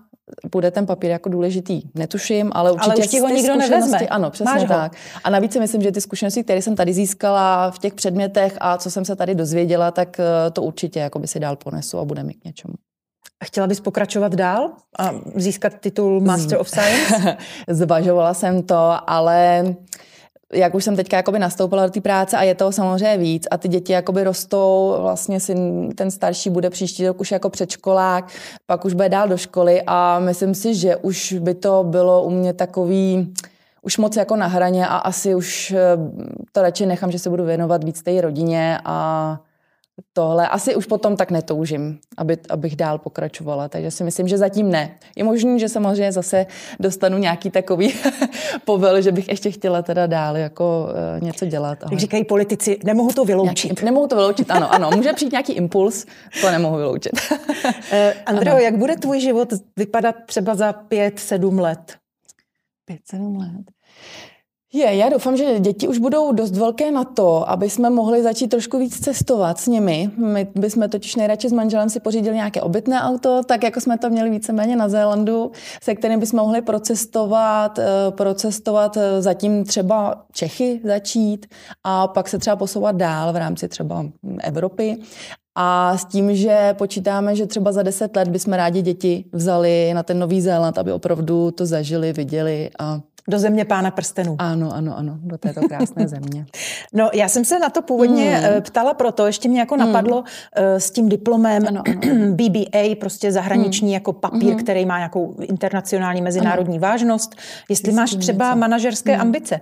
bude 0.52 0.70
ten 0.70 0.86
papír 0.86 1.10
jako 1.10 1.28
důležitý, 1.28 1.82
netuším, 1.94 2.50
ale 2.54 2.72
určitě 2.72 2.90
ale 2.90 3.00
už 3.00 3.06
ti 3.06 3.20
ho 3.20 3.28
nikdo 3.28 3.56
nevezme. 3.56 3.98
Ano, 3.98 4.30
přesně 4.30 4.52
Máš 4.52 4.68
tak. 4.68 4.92
Ho. 4.92 5.20
A 5.24 5.30
navíc 5.30 5.52
si 5.52 5.60
myslím, 5.60 5.82
že 5.82 5.92
ty 5.92 6.00
zkušenosti, 6.00 6.44
které 6.44 6.62
jsem 6.62 6.76
tady 6.76 6.92
získala 6.92 7.70
v 7.70 7.78
těch 7.78 7.94
předmětech 7.94 8.56
a 8.60 8.78
co 8.78 8.90
jsem 8.90 9.04
se 9.04 9.16
tady 9.16 9.34
dozvěděla, 9.34 9.90
tak 9.90 10.20
eh, 10.20 10.50
to 10.50 10.62
určitě 10.62 11.00
jako 11.00 11.18
by 11.18 11.26
si 11.26 11.40
dál 11.40 11.56
ponesu 11.56 11.98
a 11.98 12.04
bude 12.04 12.22
mi 12.22 12.34
k 12.34 12.44
něčemu. 12.44 12.74
A 13.42 13.44
chtěla 13.44 13.66
bys 13.66 13.80
pokračovat 13.80 14.34
dál 14.34 14.70
a 14.98 15.10
získat 15.34 15.72
titul 15.80 16.20
Master 16.20 16.60
of 16.60 16.68
Science? 16.68 17.36
Zvažovala 17.68 18.34
jsem 18.34 18.62
to, 18.62 19.10
ale 19.10 19.64
jak 20.52 20.74
už 20.74 20.84
jsem 20.84 20.96
teďka 20.96 21.16
jakoby 21.16 21.38
nastoupila 21.38 21.86
do 21.86 21.92
té 21.92 22.00
práce 22.00 22.36
a 22.36 22.42
je 22.42 22.54
toho 22.54 22.72
samozřejmě 22.72 23.18
víc 23.18 23.46
a 23.50 23.58
ty 23.58 23.68
děti 23.68 23.92
jakoby 23.92 24.24
rostou, 24.24 24.96
vlastně 25.00 25.40
si 25.40 25.54
ten 25.94 26.10
starší 26.10 26.50
bude 26.50 26.70
příští 26.70 27.06
rok 27.06 27.20
už 27.20 27.32
jako 27.32 27.50
předškolák, 27.50 28.28
pak 28.66 28.84
už 28.84 28.92
bude 28.92 29.08
dál 29.08 29.28
do 29.28 29.36
školy 29.36 29.82
a 29.86 30.18
myslím 30.18 30.54
si, 30.54 30.74
že 30.74 30.96
už 30.96 31.32
by 31.32 31.54
to 31.54 31.84
bylo 31.84 32.22
u 32.22 32.30
mě 32.30 32.52
takový 32.52 33.34
už 33.82 33.98
moc 33.98 34.16
jako 34.16 34.36
na 34.36 34.46
hraně 34.46 34.86
a 34.86 34.96
asi 34.96 35.34
už 35.34 35.70
eh, 35.70 35.96
to 36.52 36.62
radši 36.62 36.86
nechám, 36.86 37.10
že 37.10 37.18
se 37.18 37.30
budu 37.30 37.44
věnovat 37.44 37.84
víc 37.84 38.02
té 38.02 38.20
rodině 38.20 38.78
a 38.84 39.38
tohle. 40.12 40.48
Asi 40.48 40.76
už 40.76 40.86
potom 40.86 41.16
tak 41.16 41.30
netoužím, 41.30 41.98
aby, 42.16 42.38
abych 42.50 42.76
dál 42.76 42.98
pokračovala, 42.98 43.68
takže 43.68 43.90
si 43.90 44.04
myslím, 44.04 44.28
že 44.28 44.38
zatím 44.38 44.70
ne. 44.70 44.98
Je 45.16 45.24
možné, 45.24 45.58
že 45.58 45.68
samozřejmě 45.68 46.12
zase 46.12 46.46
dostanu 46.80 47.18
nějaký 47.18 47.50
takový 47.50 47.94
povel, 48.64 49.00
že 49.00 49.12
bych 49.12 49.28
ještě 49.28 49.50
chtěla 49.50 49.82
teda 49.82 50.06
dál 50.06 50.36
jako 50.36 50.88
uh, 51.18 51.24
něco 51.24 51.46
dělat. 51.46 51.82
Ale... 51.82 51.92
Jak 51.92 52.00
říkají 52.00 52.24
politici, 52.24 52.78
nemohu 52.84 53.12
to 53.12 53.24
vyloučit. 53.24 53.64
Nějaký, 53.64 53.84
nemohu 53.84 54.06
to 54.06 54.16
vyloučit, 54.16 54.50
ano, 54.50 54.72
ano. 54.72 54.90
Může 54.96 55.12
přijít 55.12 55.32
nějaký 55.32 55.52
impuls, 55.52 56.06
to 56.40 56.50
nemohu 56.50 56.76
vyloučit. 56.76 57.12
uh, 57.64 57.70
Andreo, 58.26 58.58
jak 58.58 58.76
bude 58.76 58.96
tvůj 58.96 59.20
život 59.20 59.48
vypadat 59.76 60.16
třeba 60.26 60.54
za 60.54 60.72
pět, 60.72 61.18
sedm 61.18 61.58
let? 61.58 61.96
Pět, 62.84 63.00
sedm 63.10 63.36
let. 63.36 63.76
Je, 64.72 64.96
já 64.96 65.08
doufám, 65.08 65.36
že 65.36 65.60
děti 65.60 65.88
už 65.88 65.98
budou 65.98 66.32
dost 66.32 66.56
velké 66.56 66.90
na 66.90 67.04
to, 67.04 67.50
aby 67.50 67.70
jsme 67.70 67.90
mohli 67.90 68.22
začít 68.22 68.48
trošku 68.48 68.78
víc 68.78 69.00
cestovat 69.00 69.58
s 69.58 69.66
nimi. 69.66 70.10
My 70.16 70.48
bychom 70.54 70.88
totiž 70.88 71.16
nejradši 71.16 71.48
s 71.48 71.52
manželem 71.52 71.90
si 71.90 72.00
pořídili 72.00 72.36
nějaké 72.36 72.62
obytné 72.62 73.00
auto, 73.02 73.40
tak 73.46 73.62
jako 73.62 73.80
jsme 73.80 73.98
to 73.98 74.10
měli 74.10 74.30
víceméně 74.30 74.76
na 74.76 74.88
Zélandu, 74.88 75.52
se 75.82 75.94
kterým 75.94 76.20
bychom 76.20 76.40
mohli 76.40 76.62
procestovat, 76.62 77.78
eh, 77.78 77.86
procestovat 78.10 78.96
eh, 78.96 79.22
zatím 79.22 79.64
třeba 79.64 80.24
Čechy 80.32 80.80
začít 80.84 81.46
a 81.84 82.08
pak 82.08 82.28
se 82.28 82.38
třeba 82.38 82.56
posouvat 82.56 82.96
dál 82.96 83.32
v 83.32 83.36
rámci 83.36 83.68
třeba 83.68 84.04
Evropy. 84.42 84.96
A 85.54 85.98
s 85.98 86.04
tím, 86.04 86.36
že 86.36 86.74
počítáme, 86.78 87.36
že 87.36 87.46
třeba 87.46 87.72
za 87.72 87.82
deset 87.82 88.16
let 88.16 88.28
bychom 88.28 88.52
rádi 88.52 88.82
děti 88.82 89.24
vzali 89.32 89.94
na 89.94 90.02
ten 90.02 90.18
Nový 90.18 90.40
Zéland, 90.40 90.78
aby 90.78 90.92
opravdu 90.92 91.50
to 91.50 91.66
zažili, 91.66 92.12
viděli 92.12 92.70
a 92.78 93.00
do 93.28 93.38
země 93.38 93.64
pána 93.64 93.90
prstenů. 93.90 94.36
Ano, 94.38 94.74
ano, 94.74 94.98
ano, 94.98 95.18
do 95.22 95.38
této 95.38 95.68
krásné 95.68 96.08
země. 96.08 96.46
no, 96.92 97.10
já 97.14 97.28
jsem 97.28 97.44
se 97.44 97.58
na 97.58 97.70
to 97.70 97.82
původně 97.82 98.36
hmm. 98.36 98.62
ptala 98.62 98.94
proto, 98.94 99.26
ještě 99.26 99.48
mě 99.48 99.60
jako 99.60 99.74
hmm. 99.74 99.86
napadlo 99.86 100.18
uh, 100.18 100.24
s 100.58 100.90
tím 100.90 101.08
diplomem 101.08 101.64
ano, 101.68 101.82
ano. 101.86 102.34
BBA, 102.34 102.94
prostě 103.00 103.32
zahraniční 103.32 103.88
hmm. 103.88 103.94
jako 103.94 104.12
papír, 104.12 104.50
hmm. 104.50 104.58
který 104.58 104.86
má 104.86 104.98
nějakou 104.98 105.34
internacionální 105.40 106.22
mezinárodní 106.22 106.76
ano. 106.76 106.88
vážnost. 106.88 107.34
Jestli 107.68 107.88
Jestli 107.88 107.92
máš 107.92 108.14
třeba 108.14 108.48
něco. 108.48 108.58
manažerské 108.58 109.12
hmm. 109.12 109.20
ambice. 109.20 109.60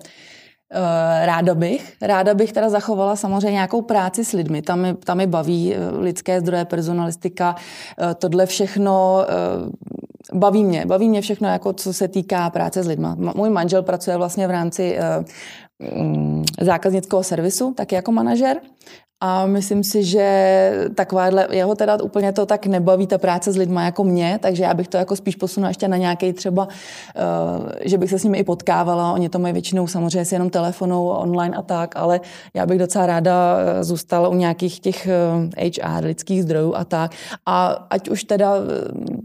Uh, 0.74 0.80
ráda 1.26 1.54
bych. 1.54 1.96
Ráda 2.02 2.34
bych 2.34 2.52
teda 2.52 2.68
zachovala 2.68 3.16
samozřejmě 3.16 3.52
nějakou 3.52 3.82
práci 3.82 4.24
s 4.24 4.32
lidmi. 4.32 4.62
Tam 4.62 4.80
mi, 4.80 4.94
tam 4.94 5.16
mi 5.16 5.26
baví 5.26 5.74
lidské 5.98 6.40
zdroje, 6.40 6.64
personalistika, 6.64 7.54
tohle 8.18 8.46
všechno 8.46 9.24
baví 10.32 10.64
mě, 10.64 10.86
baví 10.86 11.08
mě 11.08 11.20
všechno, 11.20 11.48
jako 11.48 11.72
co 11.72 11.92
se 11.92 12.08
týká 12.08 12.50
práce 12.50 12.82
s 12.82 12.86
lidma. 12.86 13.16
Můj 13.34 13.50
manžel 13.50 13.82
pracuje 13.82 14.16
vlastně 14.16 14.46
v 14.46 14.50
rámci 14.50 14.98
uh, 14.98 15.24
zákaznického 16.60 17.22
servisu, 17.22 17.74
taky 17.74 17.94
jako 17.94 18.12
manažer. 18.12 18.60
A 19.20 19.46
myslím 19.46 19.84
si, 19.84 20.04
že 20.04 20.88
takováhle, 20.94 21.48
jeho 21.50 21.74
teda 21.74 22.02
úplně 22.02 22.32
to 22.32 22.46
tak 22.46 22.66
nebaví 22.66 23.06
ta 23.06 23.18
práce 23.18 23.52
s 23.52 23.56
lidma 23.56 23.84
jako 23.84 24.04
mě, 24.04 24.38
takže 24.42 24.62
já 24.62 24.74
bych 24.74 24.88
to 24.88 24.96
jako 24.96 25.16
spíš 25.16 25.36
posunula 25.36 25.68
ještě 25.68 25.88
na 25.88 25.96
nějaký 25.96 26.32
třeba, 26.32 26.68
uh, 26.68 27.70
že 27.84 27.98
bych 27.98 28.10
se 28.10 28.18
s 28.18 28.24
nimi 28.24 28.38
i 28.38 28.44
potkávala. 28.44 29.12
Oni 29.12 29.28
to 29.28 29.38
mají 29.38 29.52
většinou 29.52 29.86
samozřejmě 29.86 30.26
jenom 30.32 30.50
telefonou, 30.50 31.08
online 31.08 31.56
a 31.56 31.62
tak, 31.62 31.96
ale 31.96 32.20
já 32.54 32.66
bych 32.66 32.78
docela 32.78 33.06
ráda 33.06 33.56
eh, 33.58 33.84
zůstala 33.84 34.28
u 34.28 34.34
nějakých 34.34 34.80
těch 34.80 35.06
HR, 35.56 36.04
eh, 36.04 36.06
lidských 36.06 36.42
zdrojů 36.42 36.74
a 36.74 36.84
tak. 36.84 37.12
A 37.46 37.86
ať 37.90 38.08
už 38.08 38.24
teda 38.24 38.54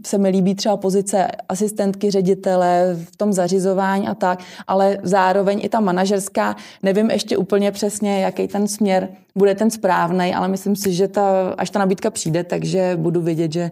se 0.06 0.18
mi 0.18 0.28
líbí 0.28 0.54
třeba 0.54 0.76
pozice 0.76 1.28
asistentky, 1.48 2.10
ředitele 2.10 2.96
v 3.10 3.16
tom 3.16 3.32
zařizování 3.32 4.08
a 4.08 4.14
tak, 4.14 4.38
ale 4.66 4.98
zároveň 5.02 5.60
i 5.62 5.68
ta 5.68 5.80
manažerská, 5.80 6.56
nevím 6.82 7.10
ještě 7.10 7.36
úplně 7.36 7.72
přesně, 7.72 8.20
jaký 8.20 8.48
ten 8.48 8.68
směr 8.68 9.08
bude 9.40 9.54
ten 9.54 9.70
správný, 9.70 10.34
ale 10.34 10.48
myslím 10.48 10.76
si, 10.76 10.92
že 10.92 11.08
ta, 11.08 11.54
až 11.58 11.70
ta 11.70 11.78
nabídka 11.78 12.10
přijde, 12.10 12.44
takže 12.44 12.92
budu 12.96 13.20
vědět, 13.20 13.52
že 13.52 13.70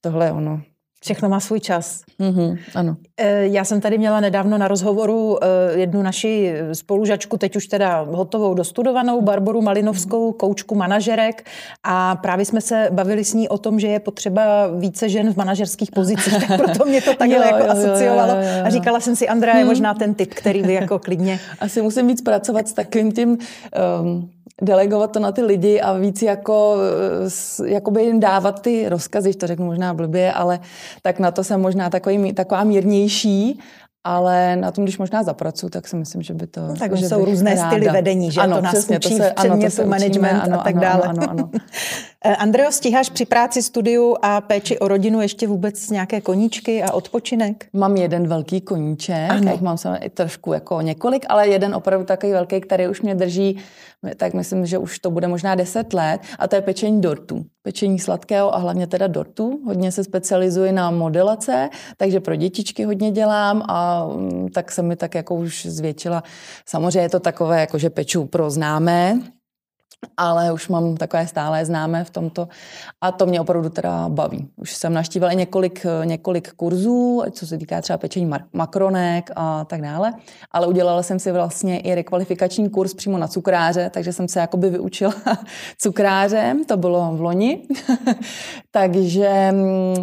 tohle 0.00 0.26
je 0.26 0.32
ono. 0.32 0.60
Všechno 1.02 1.28
má 1.28 1.40
svůj 1.40 1.60
čas. 1.60 2.02
Mm-hmm, 2.20 2.58
ano. 2.74 2.96
E, 3.16 3.46
já 3.46 3.64
jsem 3.64 3.80
tady 3.80 3.98
měla 3.98 4.20
nedávno 4.20 4.58
na 4.58 4.68
rozhovoru 4.68 5.44
e, 5.44 5.46
jednu 5.80 6.02
naši 6.02 6.54
spolužačku, 6.72 7.36
teď 7.36 7.56
už 7.56 7.66
teda 7.66 8.00
hotovou 8.02 8.54
dostudovanou, 8.54 9.20
Barboru 9.20 9.62
Malinovskou, 9.62 10.32
koučku 10.32 10.74
manažerek 10.74 11.44
a 11.84 12.16
právě 12.16 12.44
jsme 12.44 12.60
se 12.60 12.88
bavili 12.92 13.24
s 13.24 13.34
ní 13.34 13.48
o 13.48 13.58
tom, 13.58 13.80
že 13.80 13.86
je 13.86 14.00
potřeba 14.00 14.66
více 14.66 15.08
žen 15.08 15.32
v 15.32 15.36
manažerských 15.36 15.90
pozicích, 15.90 16.48
tak 16.48 16.58
proto 16.64 16.84
mě 16.84 17.02
to 17.02 17.14
takhle 17.14 17.36
jo, 17.36 17.42
jako 17.42 17.64
jo, 17.64 17.70
asociovalo 17.70 18.32
jo, 18.32 18.40
jo, 18.40 18.58
jo. 18.58 18.64
a 18.64 18.70
říkala 18.70 19.00
jsem 19.00 19.16
si, 19.16 19.28
Andrea 19.28 19.56
je 19.56 19.60
hmm. 19.60 19.68
možná 19.68 19.94
ten 19.94 20.14
typ, 20.14 20.34
který 20.34 20.62
by 20.62 20.74
jako 20.74 20.98
klidně... 20.98 21.40
Asi 21.60 21.82
musím 21.82 22.06
víc 22.06 22.22
pracovat 22.22 22.68
s 22.68 22.72
takovým 22.72 23.12
tím... 23.12 23.38
Um 24.02 24.30
delegovat 24.62 25.12
to 25.12 25.18
na 25.20 25.32
ty 25.32 25.42
lidi 25.42 25.80
a 25.80 25.92
víc 25.92 26.22
jako, 26.22 26.76
jakoby 27.64 28.02
jim 28.02 28.20
dávat 28.20 28.62
ty 28.62 28.88
rozkazy, 28.88 29.34
to 29.34 29.46
řeknu 29.46 29.66
možná 29.66 29.94
blbě, 29.94 30.32
ale 30.32 30.60
tak 31.02 31.18
na 31.18 31.30
to 31.30 31.44
jsem 31.44 31.60
možná 31.60 31.90
takový, 31.90 32.32
taková 32.32 32.64
mírnější 32.64 33.60
ale 34.04 34.56
na 34.56 34.70
tom, 34.70 34.84
když 34.84 34.98
možná 34.98 35.22
zapracuju, 35.22 35.70
tak 35.70 35.88
si 35.88 35.96
myslím, 35.96 36.22
že 36.22 36.34
by 36.34 36.46
to... 36.46 36.60
No, 36.60 36.76
tak 36.76 36.96
že 36.96 37.08
jsou 37.08 37.24
různé 37.24 37.54
ráda. 37.54 37.70
styly 37.70 37.88
vedení, 37.88 38.30
že 38.30 38.40
ano, 38.40 38.56
to 38.56 38.62
nás 38.62 38.74
přesně, 38.74 38.96
učí 38.96 39.08
to 39.08 39.16
se, 39.16 39.30
v 39.30 39.34
předmětu 39.34 39.82
ano, 39.82 39.90
management 39.90 40.40
ano, 40.40 40.60
a 40.60 40.64
tak 40.64 40.74
ano, 40.74 40.82
dále. 40.82 41.02
Ano, 41.02 41.22
ano, 41.22 41.30
ano. 41.30 41.50
Eh, 42.24 42.36
Andreo, 42.36 42.72
stíháš 42.72 43.10
při 43.10 43.24
práci, 43.24 43.62
studiu 43.62 44.16
a 44.22 44.40
péči 44.40 44.78
o 44.78 44.88
rodinu 44.88 45.20
ještě 45.20 45.46
vůbec 45.46 45.90
nějaké 45.90 46.20
koníčky 46.20 46.82
a 46.82 46.92
odpočinek? 46.92 47.66
Mám 47.72 47.96
jeden 47.96 48.28
velký 48.28 48.60
koníček, 48.60 49.30
ano. 49.30 49.58
mám 49.60 49.78
se 49.78 49.98
i 50.02 50.10
trošku 50.10 50.52
jako 50.52 50.80
několik, 50.80 51.26
ale 51.28 51.48
jeden 51.48 51.74
opravdu 51.74 52.06
takový 52.06 52.32
velký, 52.32 52.60
který 52.60 52.88
už 52.88 53.02
mě 53.02 53.14
drží, 53.14 53.58
tak 54.16 54.34
myslím, 54.34 54.66
že 54.66 54.78
už 54.78 54.98
to 54.98 55.10
bude 55.10 55.28
možná 55.28 55.54
10 55.54 55.92
let 55.92 56.20
a 56.38 56.48
to 56.48 56.56
je 56.56 56.62
pečení 56.62 57.00
dortu. 57.00 57.44
Pečení 57.62 57.98
sladkého 57.98 58.54
a 58.54 58.58
hlavně 58.58 58.86
teda 58.86 59.06
dortu. 59.06 59.60
Hodně 59.66 59.92
se 59.92 60.04
specializuji 60.04 60.72
na 60.72 60.90
modelace, 60.90 61.68
takže 61.96 62.20
pro 62.20 62.36
dětičky 62.36 62.84
hodně 62.84 63.10
dělám 63.10 63.62
a 63.68 64.06
mm, 64.06 64.48
tak 64.48 64.72
se 64.72 64.82
mi 64.82 64.96
tak 64.96 65.14
jako 65.14 65.34
už 65.34 65.66
zvětšila. 65.66 66.22
Samozřejmě 66.66 67.00
je 67.00 67.08
to 67.08 67.20
takové, 67.20 67.60
jako 67.60 67.78
že 67.78 67.90
peču 67.90 68.24
pro 68.24 68.50
známé, 68.50 69.20
ale 70.16 70.52
už 70.52 70.68
mám 70.68 70.96
takové 70.96 71.26
stále 71.26 71.64
známé 71.64 72.04
v 72.04 72.10
tomto 72.10 72.48
a 73.00 73.12
to 73.12 73.26
mě 73.26 73.40
opravdu 73.40 73.68
teda 73.68 74.08
baví. 74.08 74.48
Už 74.56 74.74
jsem 74.74 74.94
naštívila 74.94 75.32
několik, 75.32 75.86
několik 76.04 76.52
kurzů, 76.52 77.22
co 77.30 77.46
se 77.46 77.58
týká 77.58 77.80
třeba 77.80 77.98
pečení 77.98 78.30
makronek 78.52 79.30
a 79.36 79.64
tak 79.64 79.82
dále, 79.82 80.12
ale 80.52 80.66
udělala 80.66 81.02
jsem 81.02 81.18
si 81.18 81.32
vlastně 81.32 81.80
i 81.80 81.94
rekvalifikační 81.94 82.70
kurz 82.70 82.94
přímo 82.94 83.18
na 83.18 83.28
cukráře, 83.28 83.90
takže 83.90 84.12
jsem 84.12 84.28
se 84.28 84.40
jakoby 84.40 84.70
vyučila 84.70 85.14
cukrářem, 85.78 86.64
to 86.64 86.76
bylo 86.76 87.10
v 87.16 87.20
loni. 87.20 87.62
takže 88.70 89.52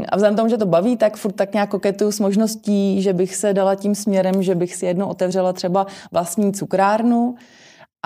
a 0.10 0.16
vzhledem 0.16 0.38
tomu, 0.38 0.50
že 0.50 0.58
to 0.58 0.66
baví, 0.66 0.98
tak 0.98 1.18
furt 1.18 1.32
tak 1.32 1.54
nějak 1.54 1.70
koketuju 1.70 2.12
s 2.12 2.20
možností, 2.20 3.02
že 3.02 3.14
bych 3.14 3.36
se 3.36 3.54
dala 3.54 3.76
tím 3.76 3.96
směrem, 3.96 4.44
že 4.44 4.56
bych 4.56 4.76
si 4.76 4.86
jednou 4.86 5.08
otevřela 5.08 5.54
třeba 5.54 5.88
vlastní 6.12 6.54
cukrárnu, 6.54 7.36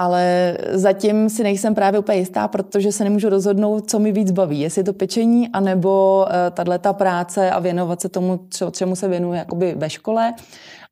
ale 0.01 0.57
zatím 0.71 1.29
si 1.29 1.43
nejsem 1.43 1.75
právě 1.75 1.99
úplně 1.99 2.17
jistá, 2.17 2.47
protože 2.47 2.91
se 2.91 3.03
nemůžu 3.03 3.29
rozhodnout, 3.29 3.89
co 3.89 3.99
mi 3.99 4.11
víc 4.11 4.31
baví. 4.31 4.59
Jestli 4.59 4.83
to 4.83 4.93
pečení, 4.93 5.49
anebo 5.49 6.25
uh, 6.25 6.33
tahle 6.51 6.79
ta 6.79 6.93
práce 6.93 7.51
a 7.51 7.59
věnovat 7.59 8.01
se 8.01 8.09
tomu, 8.09 8.39
čemu 8.71 8.95
se 8.95 9.07
věnuju 9.07 9.33
jakoby 9.33 9.73
ve 9.77 9.89
škole 9.89 10.33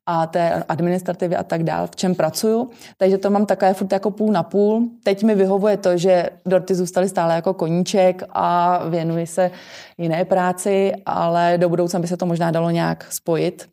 a 0.06 0.26
té 0.26 0.62
administrativy 0.68 1.36
a 1.36 1.42
tak 1.42 1.62
dál, 1.62 1.86
v 1.86 1.96
čem 1.96 2.14
pracuju. 2.14 2.70
Takže 2.96 3.18
to 3.18 3.30
mám 3.30 3.46
takové 3.46 3.74
furt 3.74 3.92
jako 3.92 4.10
půl 4.10 4.32
na 4.32 4.42
půl. 4.42 4.88
Teď 5.04 5.22
mi 5.22 5.34
vyhovuje 5.34 5.76
to, 5.76 5.96
že 5.96 6.30
dorty 6.46 6.74
zůstaly 6.74 7.08
stále 7.08 7.34
jako 7.34 7.54
koníček 7.54 8.22
a 8.30 8.78
věnuji 8.88 9.26
se 9.26 9.50
jiné 9.98 10.24
práci, 10.24 10.92
ale 11.06 11.58
do 11.58 11.68
budoucna 11.68 12.00
by 12.00 12.06
se 12.06 12.16
to 12.16 12.26
možná 12.26 12.50
dalo 12.50 12.70
nějak 12.70 13.12
spojit. 13.12 13.68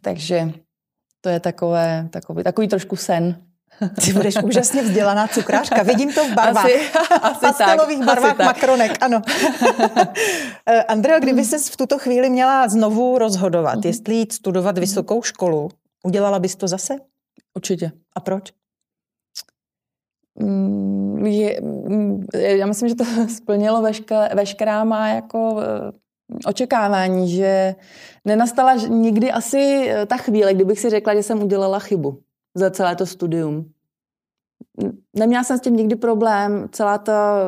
Takže 0.00 0.52
to 1.20 1.28
je 1.28 1.40
takové, 1.40 2.08
takový, 2.10 2.44
takový 2.44 2.68
trošku 2.68 2.96
sen 2.96 3.47
ty 4.04 4.12
budeš 4.12 4.34
úžasně 4.44 4.82
vzdělaná 4.82 5.26
cukrářka. 5.28 5.82
Vidím 5.82 6.12
to 6.12 6.24
v 6.24 6.34
barvách. 6.34 6.64
Asi, 6.64 6.80
asi 7.22 7.40
Pastelových 7.40 7.98
tak, 7.98 8.06
barvách 8.06 8.40
asi 8.40 8.44
makronek, 8.44 8.98
tak. 8.98 9.02
ano. 9.02 9.22
Eh, 10.70 10.82
Andrea, 10.82 11.18
kdyby 11.18 11.44
se 11.44 11.58
v 11.58 11.76
tuto 11.76 11.98
chvíli 11.98 12.30
měla 12.30 12.68
znovu 12.68 13.18
rozhodovat, 13.18 13.78
mm-hmm. 13.78 13.86
jestli 13.86 14.14
jít 14.14 14.32
studovat 14.32 14.78
vysokou 14.78 15.22
školu, 15.22 15.68
udělala 16.04 16.38
bys 16.38 16.56
to 16.56 16.68
zase? 16.68 16.96
Určitě. 17.54 17.92
A 18.16 18.20
proč? 18.20 18.52
Mm, 20.40 21.26
je, 21.26 21.60
mm, 21.60 22.26
já 22.32 22.66
myslím, 22.66 22.88
že 22.88 22.94
to 22.94 23.04
splnilo 23.36 23.82
veškerá, 23.82 24.28
veškerá 24.34 24.84
má 24.84 25.08
jako 25.08 25.56
eh, 25.60 25.92
očekávání, 26.46 27.36
že 27.36 27.74
nenastala 28.24 28.74
nikdy 28.74 29.32
asi 29.32 29.88
eh, 29.88 30.06
ta 30.06 30.16
chvíle, 30.16 30.54
kdybych 30.54 30.80
si 30.80 30.90
řekla, 30.90 31.14
že 31.14 31.22
jsem 31.22 31.42
udělala 31.42 31.78
chybu 31.78 32.18
za 32.54 32.70
celé 32.70 32.96
to 32.96 33.06
studium. 33.06 33.72
Neměla 35.14 35.44
jsem 35.44 35.58
s 35.58 35.60
tím 35.60 35.76
nikdy 35.76 35.96
problém, 35.96 36.68
celá 36.72 36.98
ta, 36.98 37.38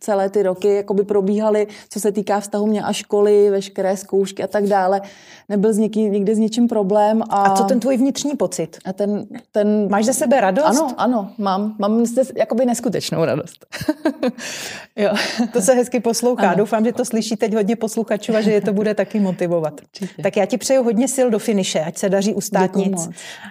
celé 0.00 0.30
ty 0.30 0.42
roky 0.42 0.74
jakoby 0.74 1.04
probíhaly, 1.04 1.66
co 1.88 2.00
se 2.00 2.12
týká 2.12 2.40
vztahu 2.40 2.66
mě 2.66 2.82
a 2.82 2.92
školy, 2.92 3.50
veškeré 3.50 3.96
zkoušky 3.96 4.42
a 4.42 4.46
tak 4.46 4.66
dále. 4.66 5.00
Nebyl 5.48 5.72
z 5.72 5.78
něký, 5.78 6.10
nikdy 6.10 6.34
s 6.34 6.38
ničím 6.38 6.68
problém. 6.68 7.22
A, 7.30 7.42
a 7.42 7.56
co 7.56 7.64
ten 7.64 7.80
tvůj 7.80 7.96
vnitřní 7.96 8.36
pocit? 8.36 8.76
A 8.84 8.92
ten, 8.92 9.26
ten... 9.52 9.90
Máš 9.90 10.04
ze 10.04 10.12
sebe 10.12 10.40
radost? 10.40 10.66
Ano, 10.66 10.94
ano, 10.96 11.32
mám. 11.38 11.74
Mám 11.78 12.06
zde 12.06 12.22
jakoby 12.36 12.66
neskutečnou 12.66 13.24
radost. 13.24 13.66
jo. 14.96 15.10
To 15.52 15.60
se 15.60 15.74
hezky 15.74 16.00
poslouchá. 16.00 16.48
Ano. 16.48 16.56
Doufám, 16.56 16.84
že 16.84 16.92
to 16.92 17.04
slyší 17.04 17.36
teď 17.36 17.54
hodně 17.54 17.76
posluchačů 17.76 18.36
a 18.36 18.40
že 18.40 18.50
je 18.50 18.60
to 18.60 18.72
bude 18.72 18.94
taky 18.94 19.20
motivovat. 19.20 19.80
Určitě. 19.80 20.22
Tak 20.22 20.36
já 20.36 20.46
ti 20.46 20.58
přeju 20.58 20.82
hodně 20.82 21.08
sil 21.16 21.26
do 21.30 21.38
finiše, 21.38 21.80
ať 21.80 21.98
se 21.98 22.08
daří 22.08 22.34
ustátnic. 22.34 23.08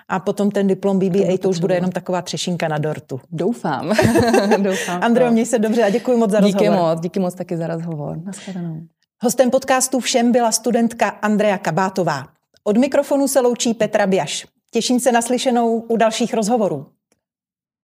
A 0.09 0.19
potom 0.19 0.51
ten 0.51 0.67
diplom 0.67 0.99
BBA, 0.99 1.31
to, 1.31 1.37
to 1.37 1.49
už 1.49 1.59
bude 1.59 1.75
jenom 1.75 1.91
taková 1.91 2.21
třešinka 2.21 2.67
na 2.67 2.77
dortu. 2.77 3.18
Doufám. 3.32 3.89
Doufám. 4.60 5.03
Andreo, 5.03 5.32
měj 5.32 5.45
se 5.45 5.60
dobře 5.60 5.84
a 5.84 5.89
děkuji 5.89 6.17
moc 6.17 6.32
za 6.32 6.39
díky 6.39 6.67
rozhovor. 6.67 6.89
Moc, 6.89 6.99
díky 7.01 7.19
moc 7.19 7.34
taky 7.34 7.58
za 7.58 7.67
rozhovor. 7.67 8.17
Naschledanou. 8.25 8.82
Hostem 9.21 9.51
podcastu 9.51 9.99
všem 9.99 10.32
byla 10.32 10.51
studentka 10.51 11.10
Andrea 11.10 11.58
Kabátová. 11.58 12.27
Od 12.63 12.77
mikrofonu 12.77 13.27
se 13.27 13.39
loučí 13.39 13.73
Petra 13.73 14.08
Biaš. 14.08 14.47
Těším 14.71 14.99
se 14.99 15.12
na 15.12 15.21
slyšenou 15.21 15.79
u 15.79 15.97
dalších 15.97 16.34
rozhovorů. 16.34 16.86